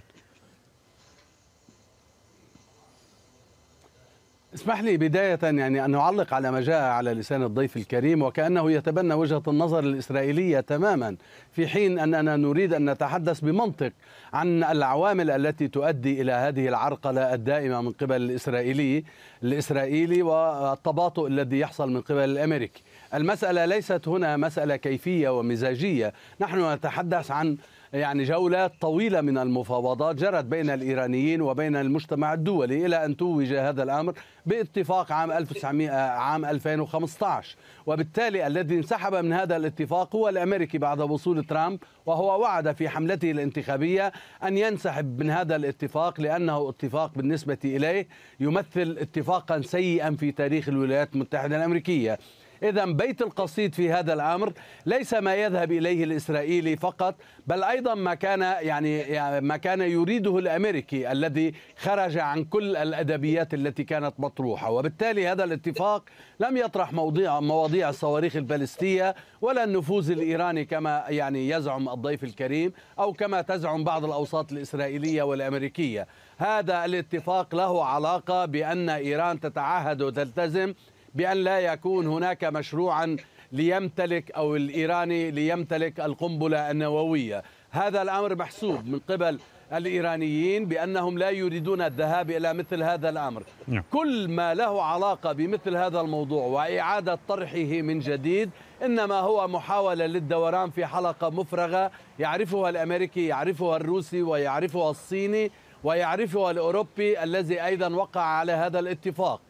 اسمح 4.55 4.81
لي 4.81 4.97
بداية 4.97 5.39
يعني 5.43 5.85
أن 5.85 5.95
أعلق 5.95 6.33
على 6.33 6.51
ما 6.51 6.61
جاء 6.61 6.81
على 6.81 7.13
لسان 7.13 7.43
الضيف 7.43 7.77
الكريم 7.77 8.21
وكأنه 8.21 8.71
يتبنى 8.71 9.13
وجهة 9.13 9.43
النظر 9.47 9.79
الإسرائيلية 9.79 10.59
تماما 10.59 11.15
في 11.51 11.67
حين 11.67 11.99
أننا 11.99 12.35
نريد 12.35 12.73
أن 12.73 12.89
نتحدث 12.89 13.39
بمنطق 13.39 13.91
عن 14.33 14.63
العوامل 14.63 15.31
التي 15.31 15.67
تؤدي 15.67 16.21
إلى 16.21 16.31
هذه 16.31 16.67
العرقلة 16.67 17.33
الدائمة 17.33 17.81
من 17.81 17.91
قبل 17.91 18.15
الإسرائيلي 18.15 19.03
الإسرائيلي 19.43 20.21
والتباطؤ 20.21 21.27
الذي 21.27 21.59
يحصل 21.59 21.91
من 21.91 22.01
قبل 22.01 22.19
الأمريكي. 22.19 22.83
المسألة 23.13 23.65
ليست 23.65 24.07
هنا 24.07 24.37
مسألة 24.37 24.75
كيفية 24.75 25.39
ومزاجية. 25.39 26.13
نحن 26.41 26.73
نتحدث 26.73 27.31
عن 27.31 27.57
يعني 27.93 28.23
جولات 28.23 28.71
طويلة 28.81 29.21
من 29.21 29.37
المفاوضات 29.37 30.15
جرت 30.15 30.45
بين 30.45 30.69
الإيرانيين 30.69 31.41
وبين 31.41 31.75
المجتمع 31.75 32.33
الدولي 32.33 32.85
إلى 32.85 33.05
أن 33.05 33.17
توج 33.17 33.53
هذا 33.53 33.83
الأمر 33.83 34.13
باتفاق 34.45 35.11
عام 35.11 35.31
1900 35.31 35.89
عام 35.91 36.45
2015 36.45 37.55
وبالتالي 37.85 38.47
الذي 38.47 38.75
انسحب 38.75 39.15
من 39.15 39.33
هذا 39.33 39.55
الاتفاق 39.55 40.15
هو 40.15 40.29
الأمريكي 40.29 40.77
بعد 40.77 41.01
وصول 41.01 41.43
ترامب 41.43 41.79
وهو 42.05 42.41
وعد 42.41 42.71
في 42.71 42.89
حملته 42.89 43.31
الانتخابية 43.31 44.11
أن 44.43 44.57
ينسحب 44.57 45.19
من 45.19 45.29
هذا 45.29 45.55
الاتفاق 45.55 46.21
لأنه 46.21 46.69
اتفاق 46.69 47.11
بالنسبة 47.15 47.57
إليه 47.65 48.07
يمثل 48.39 48.97
اتفاقا 48.99 49.61
سيئا 49.61 50.11
في 50.11 50.31
تاريخ 50.31 50.69
الولايات 50.69 51.13
المتحدة 51.13 51.57
الأمريكية. 51.57 52.19
إذا 52.63 52.85
بيت 52.85 53.21
القصيد 53.21 53.75
في 53.75 53.91
هذا 53.91 54.13
الأمر 54.13 54.53
ليس 54.85 55.13
ما 55.13 55.35
يذهب 55.35 55.71
إليه 55.71 56.03
الإسرائيلي 56.03 56.77
فقط 56.77 57.15
بل 57.47 57.63
أيضا 57.63 57.95
ما 57.95 58.13
كان 58.13 58.41
يعني, 58.41 58.97
يعني 58.97 59.41
ما 59.41 59.57
كان 59.57 59.81
يريده 59.81 60.37
الأمريكي 60.37 61.11
الذي 61.11 61.53
خرج 61.77 62.17
عن 62.17 62.43
كل 62.43 62.75
الأدبيات 62.75 63.53
التي 63.53 63.83
كانت 63.83 64.13
مطروحة. 64.19 64.71
وبالتالي 64.71 65.27
هذا 65.27 65.43
الاتفاق 65.43 66.03
لم 66.39 66.57
يطرح 66.57 66.93
مواضيع 66.93 67.39
مواضيع 67.39 67.89
الصواريخ 67.89 68.35
البالستية 68.35 69.15
ولا 69.41 69.63
النفوذ 69.63 70.11
الإيراني 70.11 70.65
كما 70.65 71.03
يعني 71.09 71.49
يزعم 71.49 71.89
الضيف 71.89 72.23
الكريم 72.23 72.73
أو 72.99 73.13
كما 73.13 73.41
تزعم 73.41 73.83
بعض 73.83 74.05
الأوساط 74.05 74.51
الإسرائيلية 74.51 75.23
والأمريكية. 75.23 76.07
هذا 76.37 76.85
الاتفاق 76.85 77.55
له 77.55 77.85
علاقة 77.85 78.45
بأن 78.45 78.89
إيران 78.89 79.39
تتعهد 79.39 80.01
وتلتزم 80.01 80.73
بأن 81.17 81.37
لا 81.37 81.59
يكون 81.59 82.07
هناك 82.07 82.43
مشروعا 82.43 83.17
ليمتلك 83.51 84.31
أو 84.31 84.55
الإيراني 84.55 85.31
ليمتلك 85.31 85.99
القنبلة 85.99 86.71
النووية. 86.71 87.43
هذا 87.71 88.01
الأمر 88.01 88.35
محسوب 88.35 88.87
من 88.87 88.99
قبل 88.99 89.39
الإيرانيين 89.73 90.65
بأنهم 90.65 91.17
لا 91.17 91.29
يريدون 91.29 91.81
الذهاب 91.81 92.31
إلى 92.31 92.53
مثل 92.53 92.83
هذا 92.83 93.09
الأمر. 93.09 93.43
نعم. 93.67 93.83
كل 93.91 94.27
ما 94.27 94.53
له 94.53 94.83
علاقة 94.83 95.31
بمثل 95.33 95.75
هذا 95.75 96.01
الموضوع 96.01 96.45
وإعادة 96.45 97.19
طرحه 97.27 97.81
من 97.81 97.99
جديد 97.99 98.49
إنما 98.85 99.19
هو 99.19 99.47
محاولة 99.47 100.05
للدوران 100.05 100.69
في 100.69 100.85
حلقة 100.85 101.29
مفرغة 101.29 101.91
يعرفها 102.19 102.69
الأمريكي 102.69 103.27
يعرفها 103.27 103.77
الروسي 103.77 104.21
ويعرفها 104.21 104.89
الصيني 104.89 105.51
ويعرفها 105.83 106.51
الأوروبي 106.51 107.23
الذي 107.23 107.65
أيضا 107.65 107.89
وقع 107.89 108.21
على 108.21 108.51
هذا 108.51 108.79
الاتفاق. 108.79 109.41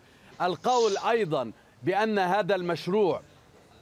القول 0.41 0.97
أيضا 1.09 1.51
بأن 1.83 2.19
هذا 2.19 2.55
المشروع 2.55 3.21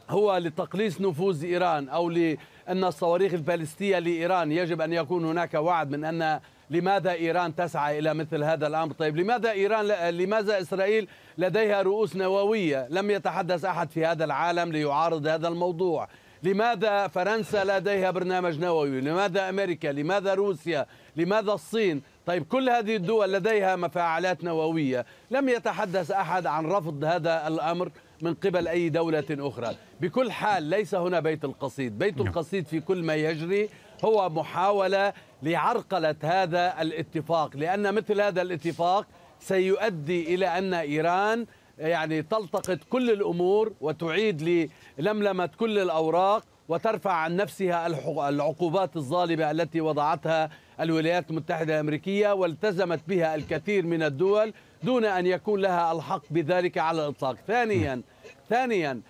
هو 0.09 0.37
لتقليص 0.37 1.01
نفوذ 1.01 1.43
إيران 1.43 1.89
أو 1.89 2.09
لأن 2.09 2.83
الصواريخ 2.83 3.33
البالستية 3.33 3.99
لإيران 3.99 4.51
يجب 4.51 4.81
أن 4.81 4.93
يكون 4.93 5.25
هناك 5.25 5.53
وعد 5.53 5.89
من 5.91 6.05
أن 6.05 6.39
لماذا 6.69 7.11
إيران 7.11 7.55
تسعى 7.55 7.99
إلى 7.99 8.13
مثل 8.13 8.43
هذا 8.43 8.67
الأمر؟ 8.67 8.93
طيب 8.93 9.17
لماذا 9.17 9.51
إيران 9.51 9.85
لماذا 10.09 10.61
إسرائيل 10.61 11.07
لديها 11.37 11.81
رؤوس 11.81 12.15
نووية 12.15 12.87
لم 12.89 13.11
يتحدث 13.11 13.65
أحد 13.65 13.91
في 13.91 14.05
هذا 14.05 14.25
العالم 14.25 14.71
ليعارض 14.71 15.27
هذا 15.27 15.47
الموضوع؟ 15.47 16.07
لماذا 16.43 17.07
فرنسا 17.07 17.79
لديها 17.79 18.11
برنامج 18.11 18.59
نووي؟ 18.59 19.01
لماذا 19.01 19.49
أمريكا؟ 19.49 19.87
لماذا 19.87 20.33
روسيا؟ 20.33 20.85
لماذا 21.15 21.51
الصين؟ 21.51 22.01
طيب 22.25 22.43
كل 22.43 22.69
هذه 22.69 22.95
الدول 22.95 23.33
لديها 23.33 23.75
مفاعلات 23.75 24.43
نووية. 24.43 25.05
لم 25.31 25.49
يتحدث 25.49 26.11
أحد 26.11 26.45
عن 26.45 26.65
رفض 26.65 27.03
هذا 27.03 27.47
الأمر 27.47 27.91
من 28.21 28.33
قبل 28.33 28.67
أي 28.67 28.89
دولة 28.89 29.25
أخرى. 29.31 29.75
بكل 30.01 30.31
حال 30.31 30.63
ليس 30.63 30.95
هنا 30.95 31.19
بيت 31.19 31.45
القصيد. 31.45 31.97
بيت 31.97 32.17
نعم. 32.17 32.27
القصيد 32.27 32.67
في 32.67 32.79
كل 32.79 33.03
ما 33.03 33.15
يجري 33.15 33.69
هو 34.05 34.29
محاولة 34.29 35.13
لعرقلة 35.43 36.15
هذا 36.23 36.81
الاتفاق. 36.81 37.57
لأن 37.57 37.93
مثل 37.93 38.21
هذا 38.21 38.41
الاتفاق 38.41 39.07
سيؤدي 39.39 40.35
إلى 40.35 40.57
أن 40.57 40.73
إيران 40.73 41.45
يعني 41.77 42.21
تلتقط 42.21 42.79
كل 42.89 43.11
الأمور 43.11 43.73
وتعيد 43.81 44.69
للملمة 44.99 45.49
كل 45.59 45.79
الأوراق. 45.79 46.43
وترفع 46.69 47.11
عن 47.11 47.35
نفسها 47.35 47.87
العقوبات 48.29 48.95
الظالمة 48.95 49.51
التي 49.51 49.81
وضعتها 49.81 50.49
الولايات 50.79 51.29
المتحدة 51.29 51.73
الأمريكية 51.73 52.31
والتزمت 52.33 52.99
بها 53.07 53.35
الكثير 53.35 53.85
من 53.85 54.03
الدول 54.03 54.53
دون 54.83 55.05
أن 55.05 55.25
يكون 55.25 55.61
لها 55.61 55.91
الحق 55.91 56.21
بذلك 56.29 56.77
على 56.77 57.05
الإطلاق. 57.05 57.35
ثانيا 57.47 58.01
ثانيا 58.49 59.01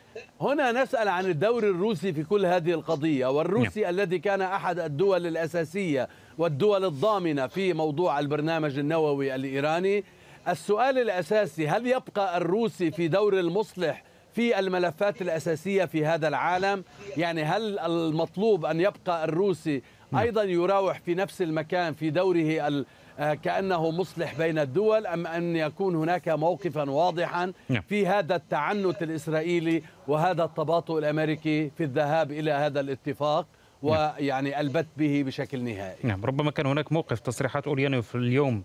هنا 0.41 0.71
نسأل 0.71 1.07
عن 1.07 1.25
الدور 1.25 1.63
الروسي 1.63 2.13
في 2.13 2.23
كل 2.23 2.45
هذه 2.45 2.71
القضية. 2.73 3.27
والروسي 3.27 3.81
نعم. 3.81 3.89
الذي 3.89 4.19
كان 4.19 4.41
أحد 4.41 4.79
الدول 4.79 5.27
الأساسية 5.27 6.09
والدول 6.37 6.85
الضامنة 6.85 7.47
في 7.47 7.73
موضوع 7.73 8.19
البرنامج 8.19 8.79
النووي 8.79 9.35
الإيراني. 9.35 10.03
السؤال 10.47 10.97
الأساسي 10.97 11.67
هل 11.67 11.87
يبقى 11.87 12.37
الروسي 12.37 12.91
في 12.91 13.07
دور 13.07 13.39
المصلح 13.39 14.03
في 14.35 14.59
الملفات 14.59 15.21
الأساسية 15.21 15.85
في 15.85 16.05
هذا 16.05 16.27
العالم 16.27 16.83
يعني 17.17 17.43
هل 17.43 17.79
المطلوب 17.79 18.65
أن 18.65 18.79
يبقى 18.81 19.23
الروسي 19.23 19.81
نعم. 20.11 20.21
أيضا 20.21 20.43
يراوح 20.43 20.99
في 20.99 21.15
نفس 21.15 21.41
المكان 21.41 21.93
في 21.93 22.09
دوره 22.09 22.85
آه، 23.19 23.33
كأنه 23.33 23.91
مصلح 23.91 24.37
بين 24.37 24.59
الدول 24.59 25.07
أم 25.07 25.27
أن 25.27 25.55
يكون 25.55 25.95
هناك 25.95 26.29
موقفا 26.29 26.89
واضحا 26.89 27.53
نعم. 27.69 27.81
في 27.81 28.07
هذا 28.07 28.35
التعنت 28.35 29.03
الإسرائيلي 29.03 29.83
وهذا 30.07 30.43
التباطؤ 30.43 30.97
الأمريكي 30.97 31.69
في 31.69 31.83
الذهاب 31.83 32.31
إلى 32.31 32.51
هذا 32.51 32.79
الاتفاق 32.79 33.47
نعم. 33.83 33.93
ويعني 33.93 34.59
البت 34.59 34.87
به 34.97 35.23
بشكل 35.25 35.63
نهائي 35.63 35.97
نعم 36.03 36.25
ربما 36.25 36.51
كان 36.51 36.65
هناك 36.65 36.91
موقف 36.91 37.19
تصريحات 37.19 37.67
أوليانوف 37.67 38.15
اليوم 38.15 38.63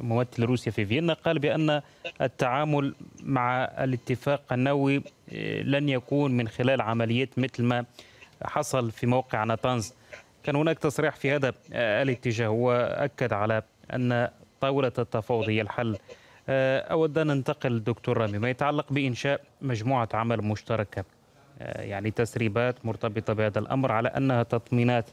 ممثل 0.00 0.44
روسيا 0.44 0.72
في 0.72 0.84
فيينا 0.86 1.12
قال 1.12 1.38
بأن 1.38 1.82
التعامل 2.20 2.94
مع 3.22 3.64
الاتفاق 3.64 4.52
النووي 4.52 5.02
آه، 5.32 5.62
لن 5.62 5.88
يكون 5.88 6.36
من 6.36 6.48
خلال 6.48 6.80
عمليات 6.80 7.38
مثل 7.38 7.62
ما 7.64 7.84
حصل 8.42 8.90
في 8.90 9.06
موقع 9.06 9.44
ناتانز. 9.44 9.94
كان 10.42 10.56
هناك 10.56 10.78
تصريح 10.78 11.16
في 11.16 11.30
هذا 11.30 11.54
الاتجاه 11.72 12.48
وأكد 12.48 13.32
على 13.32 13.62
أن 13.94 14.28
طاولة 14.60 14.92
التفاوض 14.98 15.48
هي 15.48 15.60
الحل. 15.60 15.96
آه، 16.48 16.80
أود 16.80 17.18
أن 17.18 17.26
ننتقل 17.26 17.84
دكتور 17.84 18.18
رامي 18.18 18.38
ما 18.38 18.50
يتعلق 18.50 18.92
بإنشاء 18.92 19.40
مجموعة 19.62 20.08
عمل 20.14 20.42
مشتركة؟ 20.42 21.04
آه، 21.60 21.82
يعني 21.82 22.10
تسريبات 22.10 22.86
مرتبطة 22.86 23.32
بهذا 23.32 23.58
الأمر 23.58 23.92
على 23.92 24.08
أنها 24.08 24.42
تطمينات. 24.42 25.06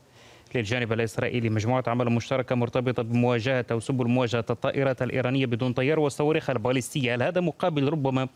للجانب 0.56 0.94
الإسرائيلي. 0.94 1.50
مجموعة 1.50 1.84
عمل 1.88 2.10
مشتركة 2.10 2.56
مرتبطة 2.56 3.04
بمواجهة 3.04 3.66
أو 3.72 3.80
سبل 3.80 4.08
مواجهة 4.08 4.46
الطائرات 4.50 5.02
الإيرانية 5.02 5.46
بدون 5.46 5.74
طيار 5.74 6.00
والصواريخ 6.00 6.50
البالستية 6.50 7.16
هل 7.16 7.24
هذا 7.24 7.42
مقابل 7.42 7.90
ربما 7.90 8.28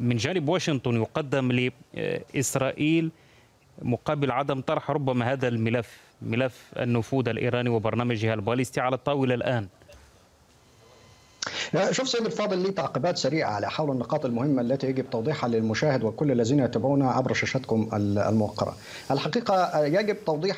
من 0.00 0.16
جانب 0.16 0.48
واشنطن 0.48 0.96
يقدم 0.96 1.70
لإسرائيل 1.94 3.10
مقابل 3.82 4.30
عدم 4.30 4.60
طرح 4.60 4.90
ربما 4.90 5.32
هذا 5.32 5.48
الملف 5.48 6.00
ملف 6.22 6.72
النفوذ 6.76 7.28
الإيراني 7.28 7.68
وبرنامجها 7.68 8.34
الباليستي 8.34 8.80
على 8.80 8.94
الطاولة 8.94 9.34
الآن؟ 9.34 9.68
شوف 11.90 12.08
سيد 12.08 12.26
الفاضل 12.26 12.58
لي 12.58 12.70
تعقيبات 12.70 13.18
سريعة 13.18 13.50
على 13.50 13.70
حول 13.70 13.90
النقاط 13.90 14.24
المهمة 14.24 14.62
التي 14.62 14.86
يجب 14.86 15.10
توضيحها 15.10 15.48
للمشاهد 15.48 16.04
وكل 16.04 16.30
الذين 16.32 16.58
يتابعونا 16.58 17.10
عبر 17.10 17.32
شاشتكم 17.32 17.88
الموقرة. 17.92 18.76
الحقيقة 19.10 19.84
يجب 19.84 20.16
توضيح 20.26 20.56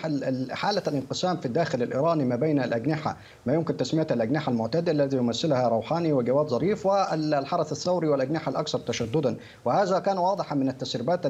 حالة 0.51 0.83
الانقسام 0.89 1.37
في 1.37 1.47
الداخل 1.47 1.83
الإيراني 1.83 2.25
ما 2.25 2.37
بين 2.37 2.63
الأجنحة 2.63 3.17
ما 3.47 3.55
يمكن 3.55 3.77
تسميتها 3.77 4.15
الأجنحة 4.15 4.53
المعتدله 4.53 5.05
التي 5.05 5.17
يمثلها 5.17 5.69
روحاني 5.69 6.13
وجواد 6.13 6.47
ظريف 6.47 6.87
والحرس 6.87 7.73
الثوري 7.73 8.09
والأجنحة 8.09 8.51
الأكثر 8.51 8.79
تشددا 8.79 9.37
وهذا 9.65 9.99
كان 9.99 10.19
واضحا 10.19 10.55
من 10.55 10.69
التسريبات 10.69 11.21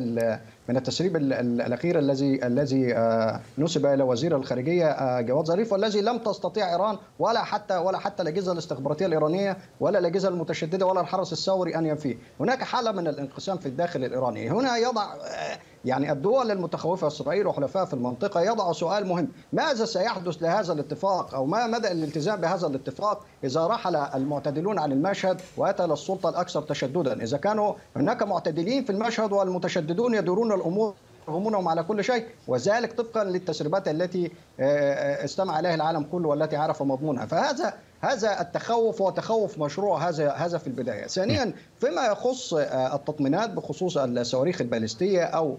من 0.68 0.76
التسريب 0.76 1.16
الأخير 1.16 1.98
الذي 1.98 2.46
الذي 2.46 2.94
آه، 2.96 3.40
نسب 3.58 3.86
إلى 3.86 4.02
وزير 4.02 4.36
الخارجية 4.36 4.86
آه، 4.90 5.20
جواد 5.20 5.44
ظريف 5.44 5.72
والذي 5.72 6.00
لم 6.00 6.18
تستطيع 6.18 6.72
إيران 6.72 6.98
ولا 7.18 7.44
حتى 7.44 7.76
ولا 7.76 7.98
حتى 7.98 8.22
الأجهزة 8.22 8.52
الاستخباراتية 8.52 9.06
الإيرانية 9.06 9.56
ولا 9.80 9.98
الأجهزة 9.98 10.28
المتشددة 10.28 10.86
ولا 10.86 11.00
الحرس 11.00 11.32
الثوري 11.32 11.76
أن 11.76 11.86
ينفيه، 11.86 12.16
هناك 12.40 12.62
حالة 12.62 12.92
من 12.92 13.08
الانقسام 13.08 13.58
في 13.58 13.66
الداخل 13.66 14.04
الإيراني، 14.04 14.50
هنا 14.50 14.76
يضع 14.76 15.14
آه، 15.14 15.58
يعني 15.84 16.12
الدول 16.12 16.50
المتخوفة 16.50 17.06
إسرائيل 17.06 17.46
وحلفائها 17.46 17.84
في 17.84 17.94
المنطقة 17.94 18.40
يضع 18.40 18.72
سؤال 18.72 19.06
مهم، 19.06 19.28
ماذا 19.52 19.84
سيحدث 19.84 20.42
لهذا 20.42 20.72
الاتفاق؟ 20.72 21.34
أو 21.34 21.46
ما 21.46 21.66
مدى 21.66 21.92
الالتزام 21.92 22.40
بهذا 22.40 22.66
الاتفاق 22.66 23.24
إذا 23.44 23.66
رحل 23.66 23.96
المعتدلون 23.96 24.78
عن 24.78 24.92
المشهد 24.92 25.40
وأتى 25.56 25.86
للسلطه 25.86 26.28
الأكثر 26.28 26.62
تشددا، 26.62 27.22
إذا 27.22 27.36
كانوا 27.36 27.74
هناك 27.96 28.22
معتدلين 28.22 28.84
في 28.84 28.90
المشهد 28.90 29.32
والمتشددون 29.32 30.14
يدورون 30.14 30.52
الأمور 30.52 30.94
يفهمونهم 31.22 31.68
على 31.68 31.82
كل 31.82 32.04
شيء 32.04 32.26
وذلك 32.48 32.92
طبقا 32.92 33.24
للتسريبات 33.24 33.88
التي 33.88 34.30
آه، 34.60 34.62
آه، 34.62 35.24
استمع 35.24 35.58
إليها 35.58 35.74
العالم 35.74 36.02
كله 36.12 36.28
والتي 36.28 36.56
عرف 36.56 36.82
مضمونها. 36.82 37.26
فهذا 37.26 37.74
هذا 38.04 38.40
التخوف 38.40 39.02
هو 39.02 39.10
تخوف 39.10 39.58
مشروع 39.58 40.08
هذا 40.08 40.30
هذا 40.30 40.58
في 40.58 40.66
البداية. 40.66 41.06
ثانيا 41.06 41.52
فيما 41.80 42.06
يخص 42.06 42.54
آه، 42.54 42.94
التطمينات 42.96 43.50
بخصوص 43.50 43.96
الصواريخ 43.98 44.60
البالستيه 44.60 45.22
أو 45.22 45.56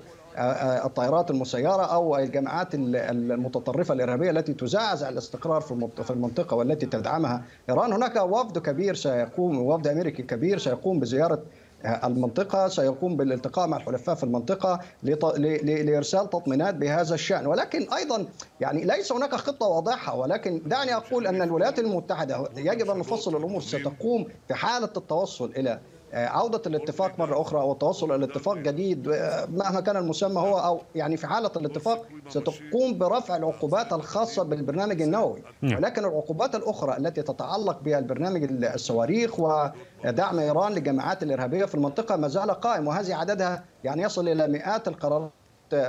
الطائرات 0.86 1.32
المسيرة 1.32 1.82
أو 1.94 2.18
الجماعات 2.18 2.68
المتطرفة 2.76 3.94
الإرهابية 3.94 4.32
التي 4.32 4.54
تزعزع 4.54 5.10
الاستقرار 5.10 5.62
في 6.04 6.12
المنطقة 6.12 6.56
والتي 6.56 6.86
تدعمها 6.86 7.44
إيران. 7.70 7.94
هناك 7.94 8.16
وفد 8.16 8.58
كبير 8.58 8.96
سيقوم 8.96 9.58
وفد 9.58 9.88
أمريكي 9.88 10.24
كبير 10.24 10.58
سيقوم 10.58 11.00
بزيارة 11.00 11.44
المنطقة 11.86 12.68
سيقوم 12.68 13.18
بالالتقاء 13.18 13.68
مع 13.68 13.78
الحلفاء 13.78 14.16
في 14.16 14.24
المنطقة 14.24 14.80
لإرسال 15.04 16.30
تطمينات 16.30 16.76
بهذا 16.76 17.16
الشأن. 17.16 17.48
ولكن 17.48 17.94
أيضا 17.94 18.26
يعني 18.62 18.86
ليس 18.86 19.12
هناك 19.12 19.36
خطة 19.36 19.66
واضحة. 19.66 20.16
ولكن 20.16 20.62
دعني 20.66 20.96
أقول 20.96 21.28
أن 21.28 21.42
الولايات 21.42 21.80
المتحدة 21.80 22.50
يجب 22.58 22.90
أن 22.90 22.98
نفصل 23.00 23.36
الأمور. 23.36 23.62
ستقوم 23.62 24.28
في 24.48 24.54
حالة 24.54 24.90
التوصل 24.98 25.52
إلى 25.58 25.80
عودة 26.14 26.62
الاتفاق 26.66 27.20
مرة 27.20 27.42
أخرى 27.42 27.62
أو 27.62 27.72
التوصل 27.72 28.16
إلى 28.16 28.26
اتفاق 28.26 28.56
جديد 28.58 29.08
مهما 29.50 29.82
كان 29.82 29.98
المسمى 29.98 30.42
هو 30.42 30.58
أو 30.60 30.82
يعني 30.96 31.18
في 31.18 31.28
حالة 31.28 31.52
الاتفاق 31.56 32.06
ستقوم 32.30 32.98
برفع 32.98 33.36
العقوبات 33.36 33.94
الخاصة 33.94 34.44
بالبرنامج 34.44 35.02
النووي. 35.02 35.44
نعم. 35.62 35.78
ولكن 35.78 36.06
العقوبات 36.06 36.56
الأخرى 36.56 36.98
التي 36.98 37.22
تتعلق 37.22 37.80
بالبرنامج 37.82 38.64
الصواريخ 38.64 39.40
ودعم 39.40 40.40
إيران 40.40 40.72
للجماعات 40.72 41.24
الإرهابية 41.24 41.66
في 41.66 41.76
المنطقة 41.76 42.16
ما 42.16 42.28
زال 42.28 42.52
قائم 42.52 42.88
وهذه 42.88 43.16
عددها 43.16 43.64
يعني 43.84 44.02
يصل 44.02 44.28
إلى 44.28 44.48
مئات 44.48 44.88
القرارات 44.88 45.32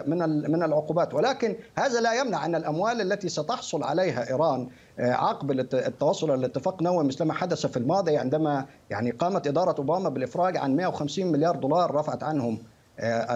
من 0.06 0.18
من 0.50 0.62
العقوبات. 0.62 1.14
ولكن 1.14 1.56
هذا 1.78 2.00
لا 2.00 2.12
يمنع 2.20 2.46
أن 2.46 2.54
الأموال 2.54 3.00
التي 3.00 3.28
ستحصل 3.28 3.82
عليها 3.82 4.30
إيران 4.30 4.68
آه، 4.98 5.12
عقب 5.12 5.50
التوصل 5.74 6.34
إلى 6.34 6.46
اتفاق 6.46 6.82
نووي 6.82 7.04
مثل 7.04 7.24
ما 7.24 7.34
حدث 7.34 7.66
في 7.66 7.76
الماضي 7.76 8.16
عندما 8.16 8.66
يعني 8.90 9.10
قامت 9.10 9.46
إدارة 9.46 9.74
أوباما 9.78 10.08
بالإفراج 10.08 10.56
عن 10.56 10.76
150 10.76 11.26
مليار 11.26 11.56
دولار 11.56 11.94
رفعت 11.94 12.22
عنهم 12.22 12.58
آه، 13.00 13.26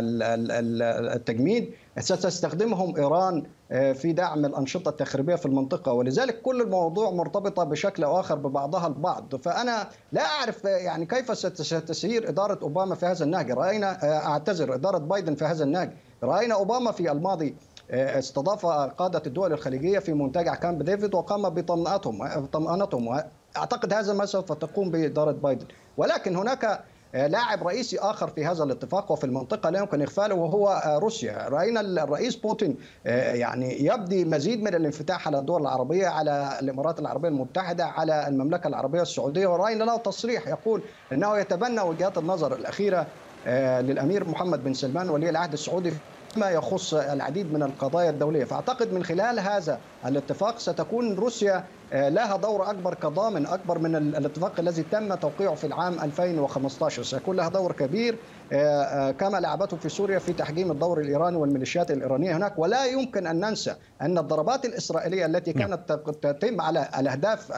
التجميد. 1.15 1.73
ستستخدمهم 1.99 2.97
إيران 2.97 3.47
آه، 3.73 3.93
في 3.93 4.13
دعم 4.13 4.45
الأنشطة 4.45 4.89
التخريبية 4.89 5.35
في 5.35 5.47
المنطقة. 5.47 5.93
ولذلك 5.93 6.43
كل 6.43 6.61
الموضوع 6.63 7.11
مرتبطة 7.11 7.65
بشكل 7.65 8.05
أو 8.05 8.21
آخر 8.21 8.35
ببعضها 8.35 8.87
البعض. 8.87 9.37
فأنا 9.37 9.89
لا 10.13 10.23
أعرف 10.23 10.65
يعني 10.65 11.07
كيف 11.07 11.39
ستسير 11.39 12.29
إدارة 12.29 12.59
أوباما 12.63 12.95
في 12.95 13.07
هذا 13.07 13.25
النهج. 13.25 13.51
رأينا 13.51 14.05
أعتذر 14.27 14.75
إدارة 14.75 14.99
بايدن 14.99 15.35
في 15.35 15.45
هذا 15.45 15.65
النهج. 15.65 15.91
رأينا 16.23 16.55
أوباما 16.55 16.93
في 16.93 17.13
الماضي 17.13 17.57
آه، 17.91 18.19
استضاف 18.19 18.67
قادة 18.67 19.23
الدول 19.27 19.53
الخليجية 19.53 19.99
في 19.99 20.13
منتجع 20.13 20.55
كامب 20.55 20.83
ديفيد 20.83 21.15
وقام 21.15 21.49
بطمأنتهم 21.49 22.47
طمأنتهم 22.47 23.23
أعتقد 23.57 23.93
هذا 23.93 24.13
ما 24.13 24.27
سوف 24.27 24.53
تقوم 24.53 24.91
به 24.91 25.07
إدارة 25.07 25.33
بايدن. 25.33 25.67
ولكن 25.97 26.37
هناك 26.37 26.81
لاعب 27.15 27.67
رئيسي 27.67 27.99
آخر 27.99 28.29
في 28.29 28.47
هذا 28.47 28.65
الاتفاق 28.65 29.13
وفي 29.13 29.25
المنطقة 29.25 29.71
لا 29.71 29.79
يمكن 29.79 30.01
إغفاله 30.03 30.35
وهو 30.35 30.83
روسيا. 31.03 31.49
رأينا 31.49 31.81
الرئيس 31.81 32.37
بوتين 32.37 32.77
يعني 33.05 33.85
يبدي 33.85 34.25
مزيد 34.25 34.63
من 34.63 34.75
الانفتاح 34.75 35.27
على 35.27 35.39
الدول 35.39 35.63
العربية 35.63 36.07
على 36.07 36.59
الإمارات 36.63 37.01
العربية 37.01 37.29
المتحدة 37.29 37.85
على 37.85 38.29
المملكة 38.29 38.69
العربية 38.69 39.03
السعودية. 39.03 39.47
ورأينا 39.47 39.85
له 39.85 39.97
تصريح 39.97 40.49
يقول 40.49 40.83
إنه 41.13 41.39
يتبنى 41.39 41.81
وجهات 41.81 42.19
النظر 42.19 42.55
الأخيرة 42.55 43.07
للأمير 43.83 44.29
محمد 44.29 44.65
بن 44.65 44.75
سلمان 44.75 45.11
ولي 45.11 45.31
العهد 45.31 45.53
السعودي 45.53 45.93
ما 46.37 46.51
يخص 46.51 46.95
العديد 46.95 47.53
من 47.53 47.63
القضايا 47.63 48.11
الدولية. 48.11 48.45
فأعتقد 48.45 48.93
من 48.93 49.05
خلال 49.05 49.41
هذا 49.41 49.79
الاتفاق 50.07 50.59
ستكون 50.59 51.15
روسيا 51.15 51.65
لها 51.93 52.37
دور 52.37 52.71
أكبر 52.71 52.95
كضامن 52.95 53.47
أكبر 53.47 53.79
من 53.79 53.97
الاتفاق 53.97 54.53
الذي 54.59 54.83
تم 54.83 55.15
توقيعه 55.15 55.55
في 55.55 55.67
العام 55.67 56.01
2015 56.01 57.03
سيكون 57.03 57.37
لها 57.37 57.49
دور 57.49 57.73
كبير 57.73 58.17
كما 59.19 59.39
لعبته 59.41 59.77
في 59.77 59.89
سوريا 59.89 60.19
في 60.19 60.33
تحجيم 60.33 60.71
الدور 60.71 61.01
الإيراني 61.01 61.37
والميليشيات 61.37 61.91
الإيرانية 61.91 62.37
هناك. 62.37 62.59
ولا 62.59 62.85
يمكن 62.87 63.27
أن 63.27 63.41
ننسى 63.41 63.75
أن 64.03 64.19
الضربات 64.19 64.65
الإسرائيلية 64.65 65.27
التي 65.27 65.53
كانت 65.53 65.93
تتم 66.23 66.61
على 66.61 66.89
الأهداف 66.99 67.53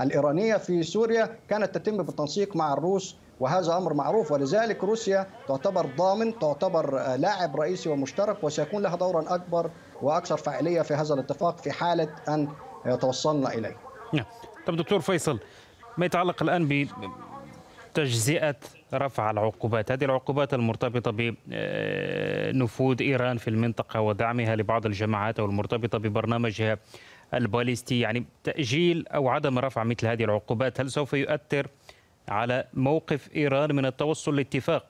الإيرانية 0.00 0.56
في 0.56 0.82
سوريا 0.82 1.28
كانت 1.48 1.74
تتم 1.74 1.96
بالتنسيق 2.02 2.56
مع 2.56 2.72
الروس 2.72 3.16
وهذا 3.42 3.76
أمر 3.76 3.94
معروف 3.94 4.32
ولذلك 4.32 4.84
روسيا 4.84 5.26
تعتبر 5.48 5.86
ضامن 5.96 6.38
تعتبر 6.38 7.16
لاعب 7.16 7.60
رئيسي 7.60 7.88
ومشترك 7.88 8.44
وسيكون 8.44 8.82
لها 8.82 8.96
دورا 8.96 9.34
أكبر 9.34 9.70
وأكثر 10.02 10.36
فاعلية 10.36 10.82
في 10.82 10.94
هذا 10.94 11.14
الاتفاق 11.14 11.58
في 11.58 11.72
حالة 11.72 12.08
أن 12.28 12.48
توصلنا 13.00 13.54
إليه. 13.54 13.76
نعم. 14.12 14.24
طب 14.66 14.76
دكتور 14.76 15.00
فيصل 15.00 15.38
ما 15.98 16.06
يتعلق 16.06 16.42
الآن 16.42 16.88
بتجزئة 17.90 18.56
رفع 18.94 19.30
العقوبات، 19.30 19.92
هذه 19.92 20.04
العقوبات 20.04 20.54
المرتبطة 20.54 21.10
بنفوذ 21.46 23.02
إيران 23.02 23.36
في 23.36 23.48
المنطقة 23.48 24.00
ودعمها 24.00 24.56
لبعض 24.56 24.86
الجماعات 24.86 25.38
أو 25.38 25.44
المرتبطه 25.46 25.98
ببرنامجها 25.98 26.78
الباليستي، 27.34 28.00
يعني 28.00 28.24
تأجيل 28.44 29.08
أو 29.08 29.28
عدم 29.28 29.58
رفع 29.58 29.84
مثل 29.84 30.06
هذه 30.06 30.24
العقوبات 30.24 30.80
هل 30.80 30.90
سوف 30.90 31.12
يؤثر 31.12 31.66
على 32.28 32.64
موقف 32.74 33.28
إيران 33.36 33.74
من 33.74 33.86
التوصل 33.86 34.36
لاتفاق. 34.36 34.86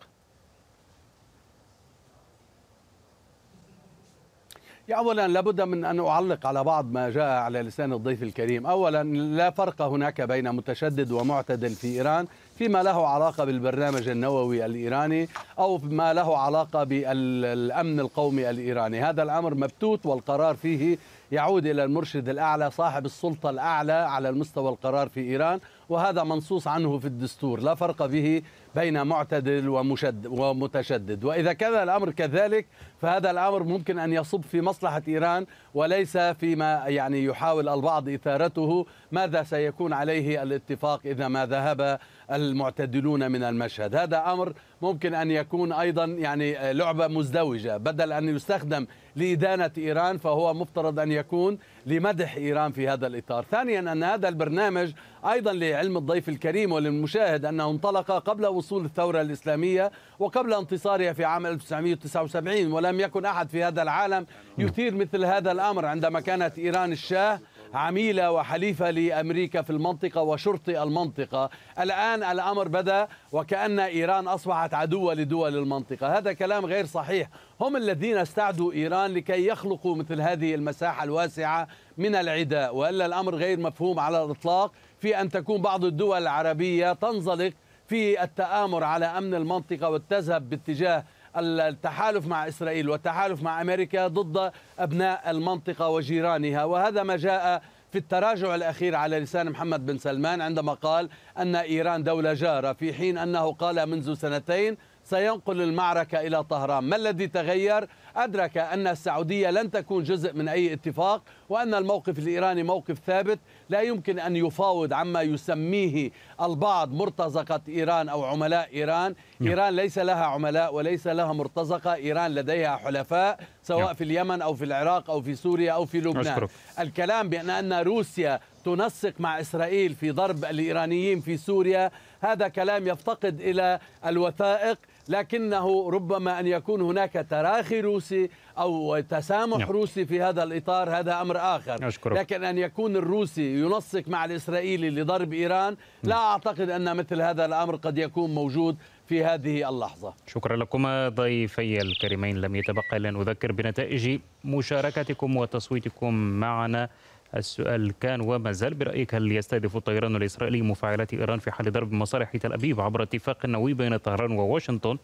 اولا 4.91 5.29
لابد 5.29 5.61
من 5.61 5.85
أن 5.85 6.01
أعلق 6.01 6.47
على 6.47 6.65
بعض 6.65 6.93
ما 6.93 7.11
جاء 7.11 7.29
على 7.29 7.63
لسان 7.63 7.93
الضيف 7.93 8.23
الكريم. 8.23 8.67
اولا 8.67 9.03
لا 9.05 9.51
فرق 9.51 9.83
هناك 9.83 10.21
بين 10.21 10.53
متشدد 10.53 11.13
ومعتدل 11.13 11.71
في 11.71 11.87
إيران 11.87 12.27
فيما 12.59 12.83
له 12.83 13.07
علاقة 13.07 13.45
بالبرنامج 13.45 14.09
النووي 14.09 14.67
الإيراني 14.67 15.29
أو 15.59 15.79
ما 15.79 16.13
له 16.13 16.39
علاقة 16.39 16.85
بالأمن 16.85 18.01
القومي 18.01 18.51
الإيراني. 18.51 19.01
هذا 19.01 19.23
الأمر 19.23 19.55
مبتوت 19.55 20.07
والقرار 20.07 20.55
فيه 20.57 20.99
يعود 21.33 21.67
إلى 21.67 21.85
المرشد 21.85 22.29
الأعلى 22.29 22.71
صاحب 22.71 23.07
السلطة 23.07 23.51
الأعلى 23.51 23.93
على 23.93 24.29
المستوى 24.29 24.69
القرار 24.71 25.09
في 25.09 25.21
إيران. 25.21 25.61
وهذا 25.93 26.25
منصوص 26.25 26.67
عنه 26.67 26.99
في 26.99 27.07
الدستور 27.07 27.61
لا 27.61 27.75
فرق 27.75 28.07
به 28.07 28.43
بين 28.75 29.07
معتدل 29.07 29.69
ومشد 29.69 30.27
ومتشدد. 30.27 31.25
وإذا 31.25 31.53
كان 31.53 31.83
الأمر 31.83 32.11
كذلك 32.11 32.67
فهذا 33.03 33.31
الأمر 33.31 33.63
ممكن 33.63 33.99
أن 33.99 34.13
يصب 34.13 34.43
في 34.43 34.61
مصلحة 34.61 35.03
إيران 35.09 35.47
وليس 35.75 36.17
فيما 36.17 36.85
يعني 36.87 37.25
يحاول 37.25 37.69
البعض 37.69 38.09
إثارته. 38.09 38.87
ماذا 39.13 39.43
سيكون 39.43 39.93
عليه 39.93 40.43
الاتفاق 40.43 41.01
إذا 41.05 41.29
ما 41.29 41.47
ذهب 41.47 41.99
المعتدلون 42.33 43.33
من 43.33 43.43
المشهد؟ 43.43 43.95
هذا 43.95 44.33
أمر 44.33 44.53
ممكن 44.83 45.15
أن 45.15 45.31
يكون 45.31 45.73
أيضا 45.73 46.05
يعني 46.05 46.73
لعبة 46.73 47.07
مزدوجة. 47.09 47.77
بدل 47.77 48.13
أن 48.13 48.29
يستخدم 48.29 48.87
لإدانة 49.17 49.71
إيران 49.79 50.19
فهو 50.19 50.55
مفترض 50.55 50.99
أن 50.99 51.13
يكون 51.13 51.59
لمدح 51.87 52.37
إيران 52.37 52.73
في 52.73 52.89
هذا 52.89 53.07
الإطار. 53.07 53.45
ثانيا 53.51 53.81
أن 53.81 54.03
هذا 54.03 54.29
البرنامج 54.29 54.93
أيضا 55.25 55.53
لعلم 55.53 55.97
الضيف 55.97 56.29
الكريم 56.29 56.73
وللمشاهد 56.73 57.45
أنه 57.45 57.71
انطلق 57.71 58.13
قبل 58.13 58.45
وصول 58.63 58.85
الثورة 58.85 59.21
الإسلامية 59.21 59.93
وقبل 60.19 60.55
انتصارها 60.55 61.13
في 61.13 61.25
عام 61.25 61.47
1979 61.47 62.73
ولم 62.73 63.01
يكن 63.01 63.25
أحد 63.25 63.49
في 63.49 63.65
هذا 63.65 63.83
العالم 63.83 64.27
يثير 64.59 64.95
مثل 64.95 65.25
هذا 65.25 65.53
الأمر 65.53 65.87
عندما 65.87 66.21
كانت 66.21 66.59
إيران 66.59 66.93
الشاه 66.93 67.41
عميلة 67.75 68.31
وحليفة 68.31 68.91
لأمريكا 68.91 69.63
في 69.63 69.71
المنطقة 69.71 70.23
وشرطي 70.23 70.83
المنطقة. 70.83 71.51
الآن 71.81 72.23
الأمر 72.23 72.69
بدأ 72.69 73.09
وكأن 73.33 73.81
إيران 73.81 74.29
أصبحت 74.29 74.75
عدوة 74.75 75.15
لدول 75.15 75.57
المنطقة. 75.57 76.19
هذا 76.19 76.33
كلام 76.33 76.67
غير 76.67 76.87
صحيح. 76.87 77.29
هم 77.61 77.77
الذين 77.77 78.17
استعدوا 78.17 78.73
إيران 78.73 79.15
لكي 79.15 79.47
يخلقوا 79.47 79.97
مثل 79.97 80.21
هذه 80.21 80.55
المساحة 80.55 81.05
الواسعة 81.05 81.69
من 81.99 82.15
العداء. 82.15 82.77
وإلا 82.77 83.07
الأمر 83.07 83.35
غير 83.35 83.61
مفهوم 83.61 84.01
على 84.01 84.25
الإطلاق 84.25 84.73
في 84.99 85.21
أن 85.21 85.31
تكون 85.31 85.63
بعض 85.63 85.85
الدول 85.85 86.23
العربية 86.23 86.93
تنزلق 86.93 87.53
في 87.87 88.23
التآمر 88.23 88.85
على 88.85 89.07
أمن 89.07 89.35
المنطقة 89.35 89.91
وتذهب 89.91 90.51
باتجاه 90.51 91.05
التحالف 91.37 92.27
مع 92.27 92.49
إسرائيل 92.49 92.89
والتحالف 92.89 93.43
مع 93.43 93.61
أمريكا 93.61 94.07
ضد 94.07 94.53
أبناء 94.79 95.31
المنطقة 95.31 95.89
وجيرانها. 95.89 96.65
وهذا 96.65 97.03
ما 97.03 97.17
جاء 97.17 97.63
في 97.93 97.99
التراجع 97.99 98.55
الأخير 98.55 98.95
على 98.95 99.21
لسان 99.21 99.51
محمد 99.51 99.87
بن 99.87 99.99
سلمان 99.99 100.41
عندما 100.41 100.75
قال 100.75 101.09
أن 101.39 101.57
إيران 101.57 102.03
دولة 102.03 102.33
جارة 102.33 102.73
في 102.73 102.95
حين 102.95 103.19
أنه 103.19 103.53
قال 103.53 103.87
منذ 103.87 104.15
سنتين 104.15 104.77
سينقل 105.05 105.63
المعركة 105.63 106.21
إلى 106.21 106.45
طهران 106.45 106.85
ما 106.85 106.97
الذي 106.97 107.27
تغير؟ 107.27 107.89
أدرك 108.17 108.59
أن 108.59 108.87
السعودية 108.87 109.51
لن 109.51 109.71
تكون 109.71 110.05
جزء 110.05 110.33
من 110.35 110.49
أي 110.49 110.73
اتفاق 110.73 111.23
وأن 111.49 111.75
الموقف 111.75 112.19
الإيراني 112.19 112.63
موقف 112.63 112.99
ثابت 113.07 113.39
لا 113.69 113.81
يمكن 113.81 114.19
أن 114.19 114.37
يفاوض 114.37 114.93
عما 114.93 115.23
يسميه 115.23 116.11
البعض 116.43 116.93
مرتزقة 116.93 117.61
إيران 117.69 118.09
أو 118.09 118.25
عملاء 118.25 118.69
إيران 118.75 119.15
نعم. 119.41 119.51
إيران 119.51 119.77
ليس 119.77 119.99
لها 119.99 120.25
عملاء 120.25 120.75
وليس 120.75 121.07
لها 121.07 121.33
مرتزقة 121.33 121.95
إيران 121.95 122.35
لديها 122.35 122.77
حلفاء 122.77 123.41
سواء 123.63 123.85
نعم. 123.85 123.95
في 123.95 124.05
اليمن 124.05 124.43
أو 124.43 124.55
في 124.55 124.65
العراق 124.65 125.11
أو 125.11 125.23
في 125.23 125.35
سوريا 125.35 125.73
أو 125.73 125.85
في 125.87 126.01
لبنان 126.01 126.27
أشكرك. 126.27 126.51
الكلام 126.81 127.29
بأن 127.29 127.51
أن 127.51 127.73
روسيا 127.73 128.41
تنسق 128.65 129.13
مع 129.19 129.41
إسرائيل 129.41 129.95
في 129.95 130.11
ضرب 130.11 130.45
الإيرانيين 130.45 131.21
في 131.21 131.37
سوريا 131.37 131.91
هذا 132.21 132.49
كلام 132.49 132.87
يفتقد 132.87 133.41
إلى 133.41 133.79
الوثائق 134.07 134.79
لكنه 135.09 135.91
ربما 135.91 136.41
أن 136.41 136.47
يكون 136.47 136.81
هناك 136.81 137.27
تراخي 137.31 137.81
روسي 137.81 138.31
أو 138.59 139.01
تسامح 139.01 139.59
نعم. 139.59 139.71
روسي 139.71 140.07
في 140.07 140.23
هذا 140.23 140.43
الإطار 140.43 140.91
هذا 140.91 141.21
أمر 141.21 141.37
آخر 141.37 141.89
أشكرك. 141.89 142.17
لكن 142.17 142.45
أن 142.45 142.59
يكون 142.59 142.97
الروسي 142.97 143.61
ينسق 143.61 144.09
مع 144.09 144.25
الإسرائيلي 144.25 144.91
لضرب 144.91 145.33
إيران 145.33 145.77
لا 146.03 146.15
نعم. 146.15 146.25
أعتقد 146.25 146.71
أن 146.71 146.97
مثل 146.97 147.23
هذا 147.23 147.45
الأمر 147.45 147.77
قد 147.77 147.99
يكون 147.99 148.35
موجود 148.35 148.77
في 149.07 149.25
هذه 149.25 149.69
اللحظة 149.69 150.15
شكرا 150.27 150.57
لكما 150.57 151.09
ضيفي 151.09 151.83
الكريمين 151.83 152.41
لم 152.41 152.57
يتبقى 152.57 152.97
إلا 152.97 153.09
أن 153.09 153.17
أذكر 153.17 153.53
بنتائج 153.53 154.21
مشاركتكم 154.45 155.37
وتصويتكم 155.37 156.15
معنا 156.15 156.89
السؤال 157.37 157.93
كان 158.01 158.21
وما 158.21 158.53
زال 158.53 158.75
برأيك 158.75 159.15
هل 159.15 159.33
يستهدف 159.33 159.77
الطيران 159.77 160.17
الإسرائيلي 160.17 160.63
مفاعلات 160.63 161.15
إيران 161.15 161.39
في 161.39 161.51
حال 161.51 161.73
ضرب 161.73 161.93
مصالح 161.93 162.37
تل 162.37 162.53
أبيب 162.53 162.81
عبر 162.81 163.03
اتفاق 163.03 163.47
نووي 163.47 163.75
بين 163.75 163.97
طهران 163.97 164.33
وواشنطن؟ 164.33 164.99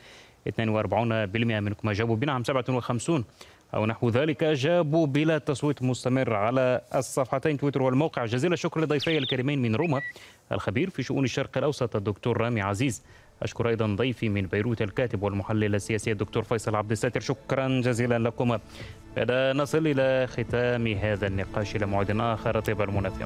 42% 0.49 0.57
منكم 1.61 1.89
أجابوا 1.89 2.17
بنعم 2.17 2.45
57 2.45 3.25
أو 3.75 3.87
نحو 3.87 4.09
ذلك 4.09 4.45
أجابوا 4.45 5.07
بلا 5.07 5.39
تصويت 5.39 5.83
مستمر 5.83 6.35
على 6.35 6.81
الصفحتين 6.95 7.59
تويتر 7.59 7.83
والموقع. 7.83 8.25
جزيل 8.25 8.53
الشكر 8.53 8.81
لضيفي 8.81 9.19
الكريمين 9.19 9.63
من 9.63 9.75
روما 9.75 10.01
الخبير 10.53 10.91
في 10.91 11.03
شؤون 11.03 11.25
الشرق 11.25 11.59
الأوسط 11.59 11.97
الدكتور 11.97 12.41
رامي 12.41 12.61
عزيز. 12.61 13.03
أشكر 13.43 13.69
أيضا 13.69 13.87
ضيفي 13.87 14.29
من 14.29 14.47
بيروت 14.47 14.83
الكاتب 14.83 15.23
والمحلل 15.23 15.75
السياسي 15.75 16.13
الدكتور 16.13 16.43
فيصل 16.43 16.75
عبد 16.77 16.91
الساتر 16.91 17.21
شكرا 17.21 17.81
جزيلا 17.81 18.19
لكم. 18.19 18.59
بدا 19.19 19.53
نصل 19.53 19.87
إلى 19.87 20.27
ختام 20.27 20.87
هذا 20.87 21.27
النقاش. 21.27 21.77
إلى 21.77 21.87
موعد 21.87 22.11
آخر 22.11 22.61
طيب 22.61 22.83
المنى 22.83 23.11
في 23.11 23.25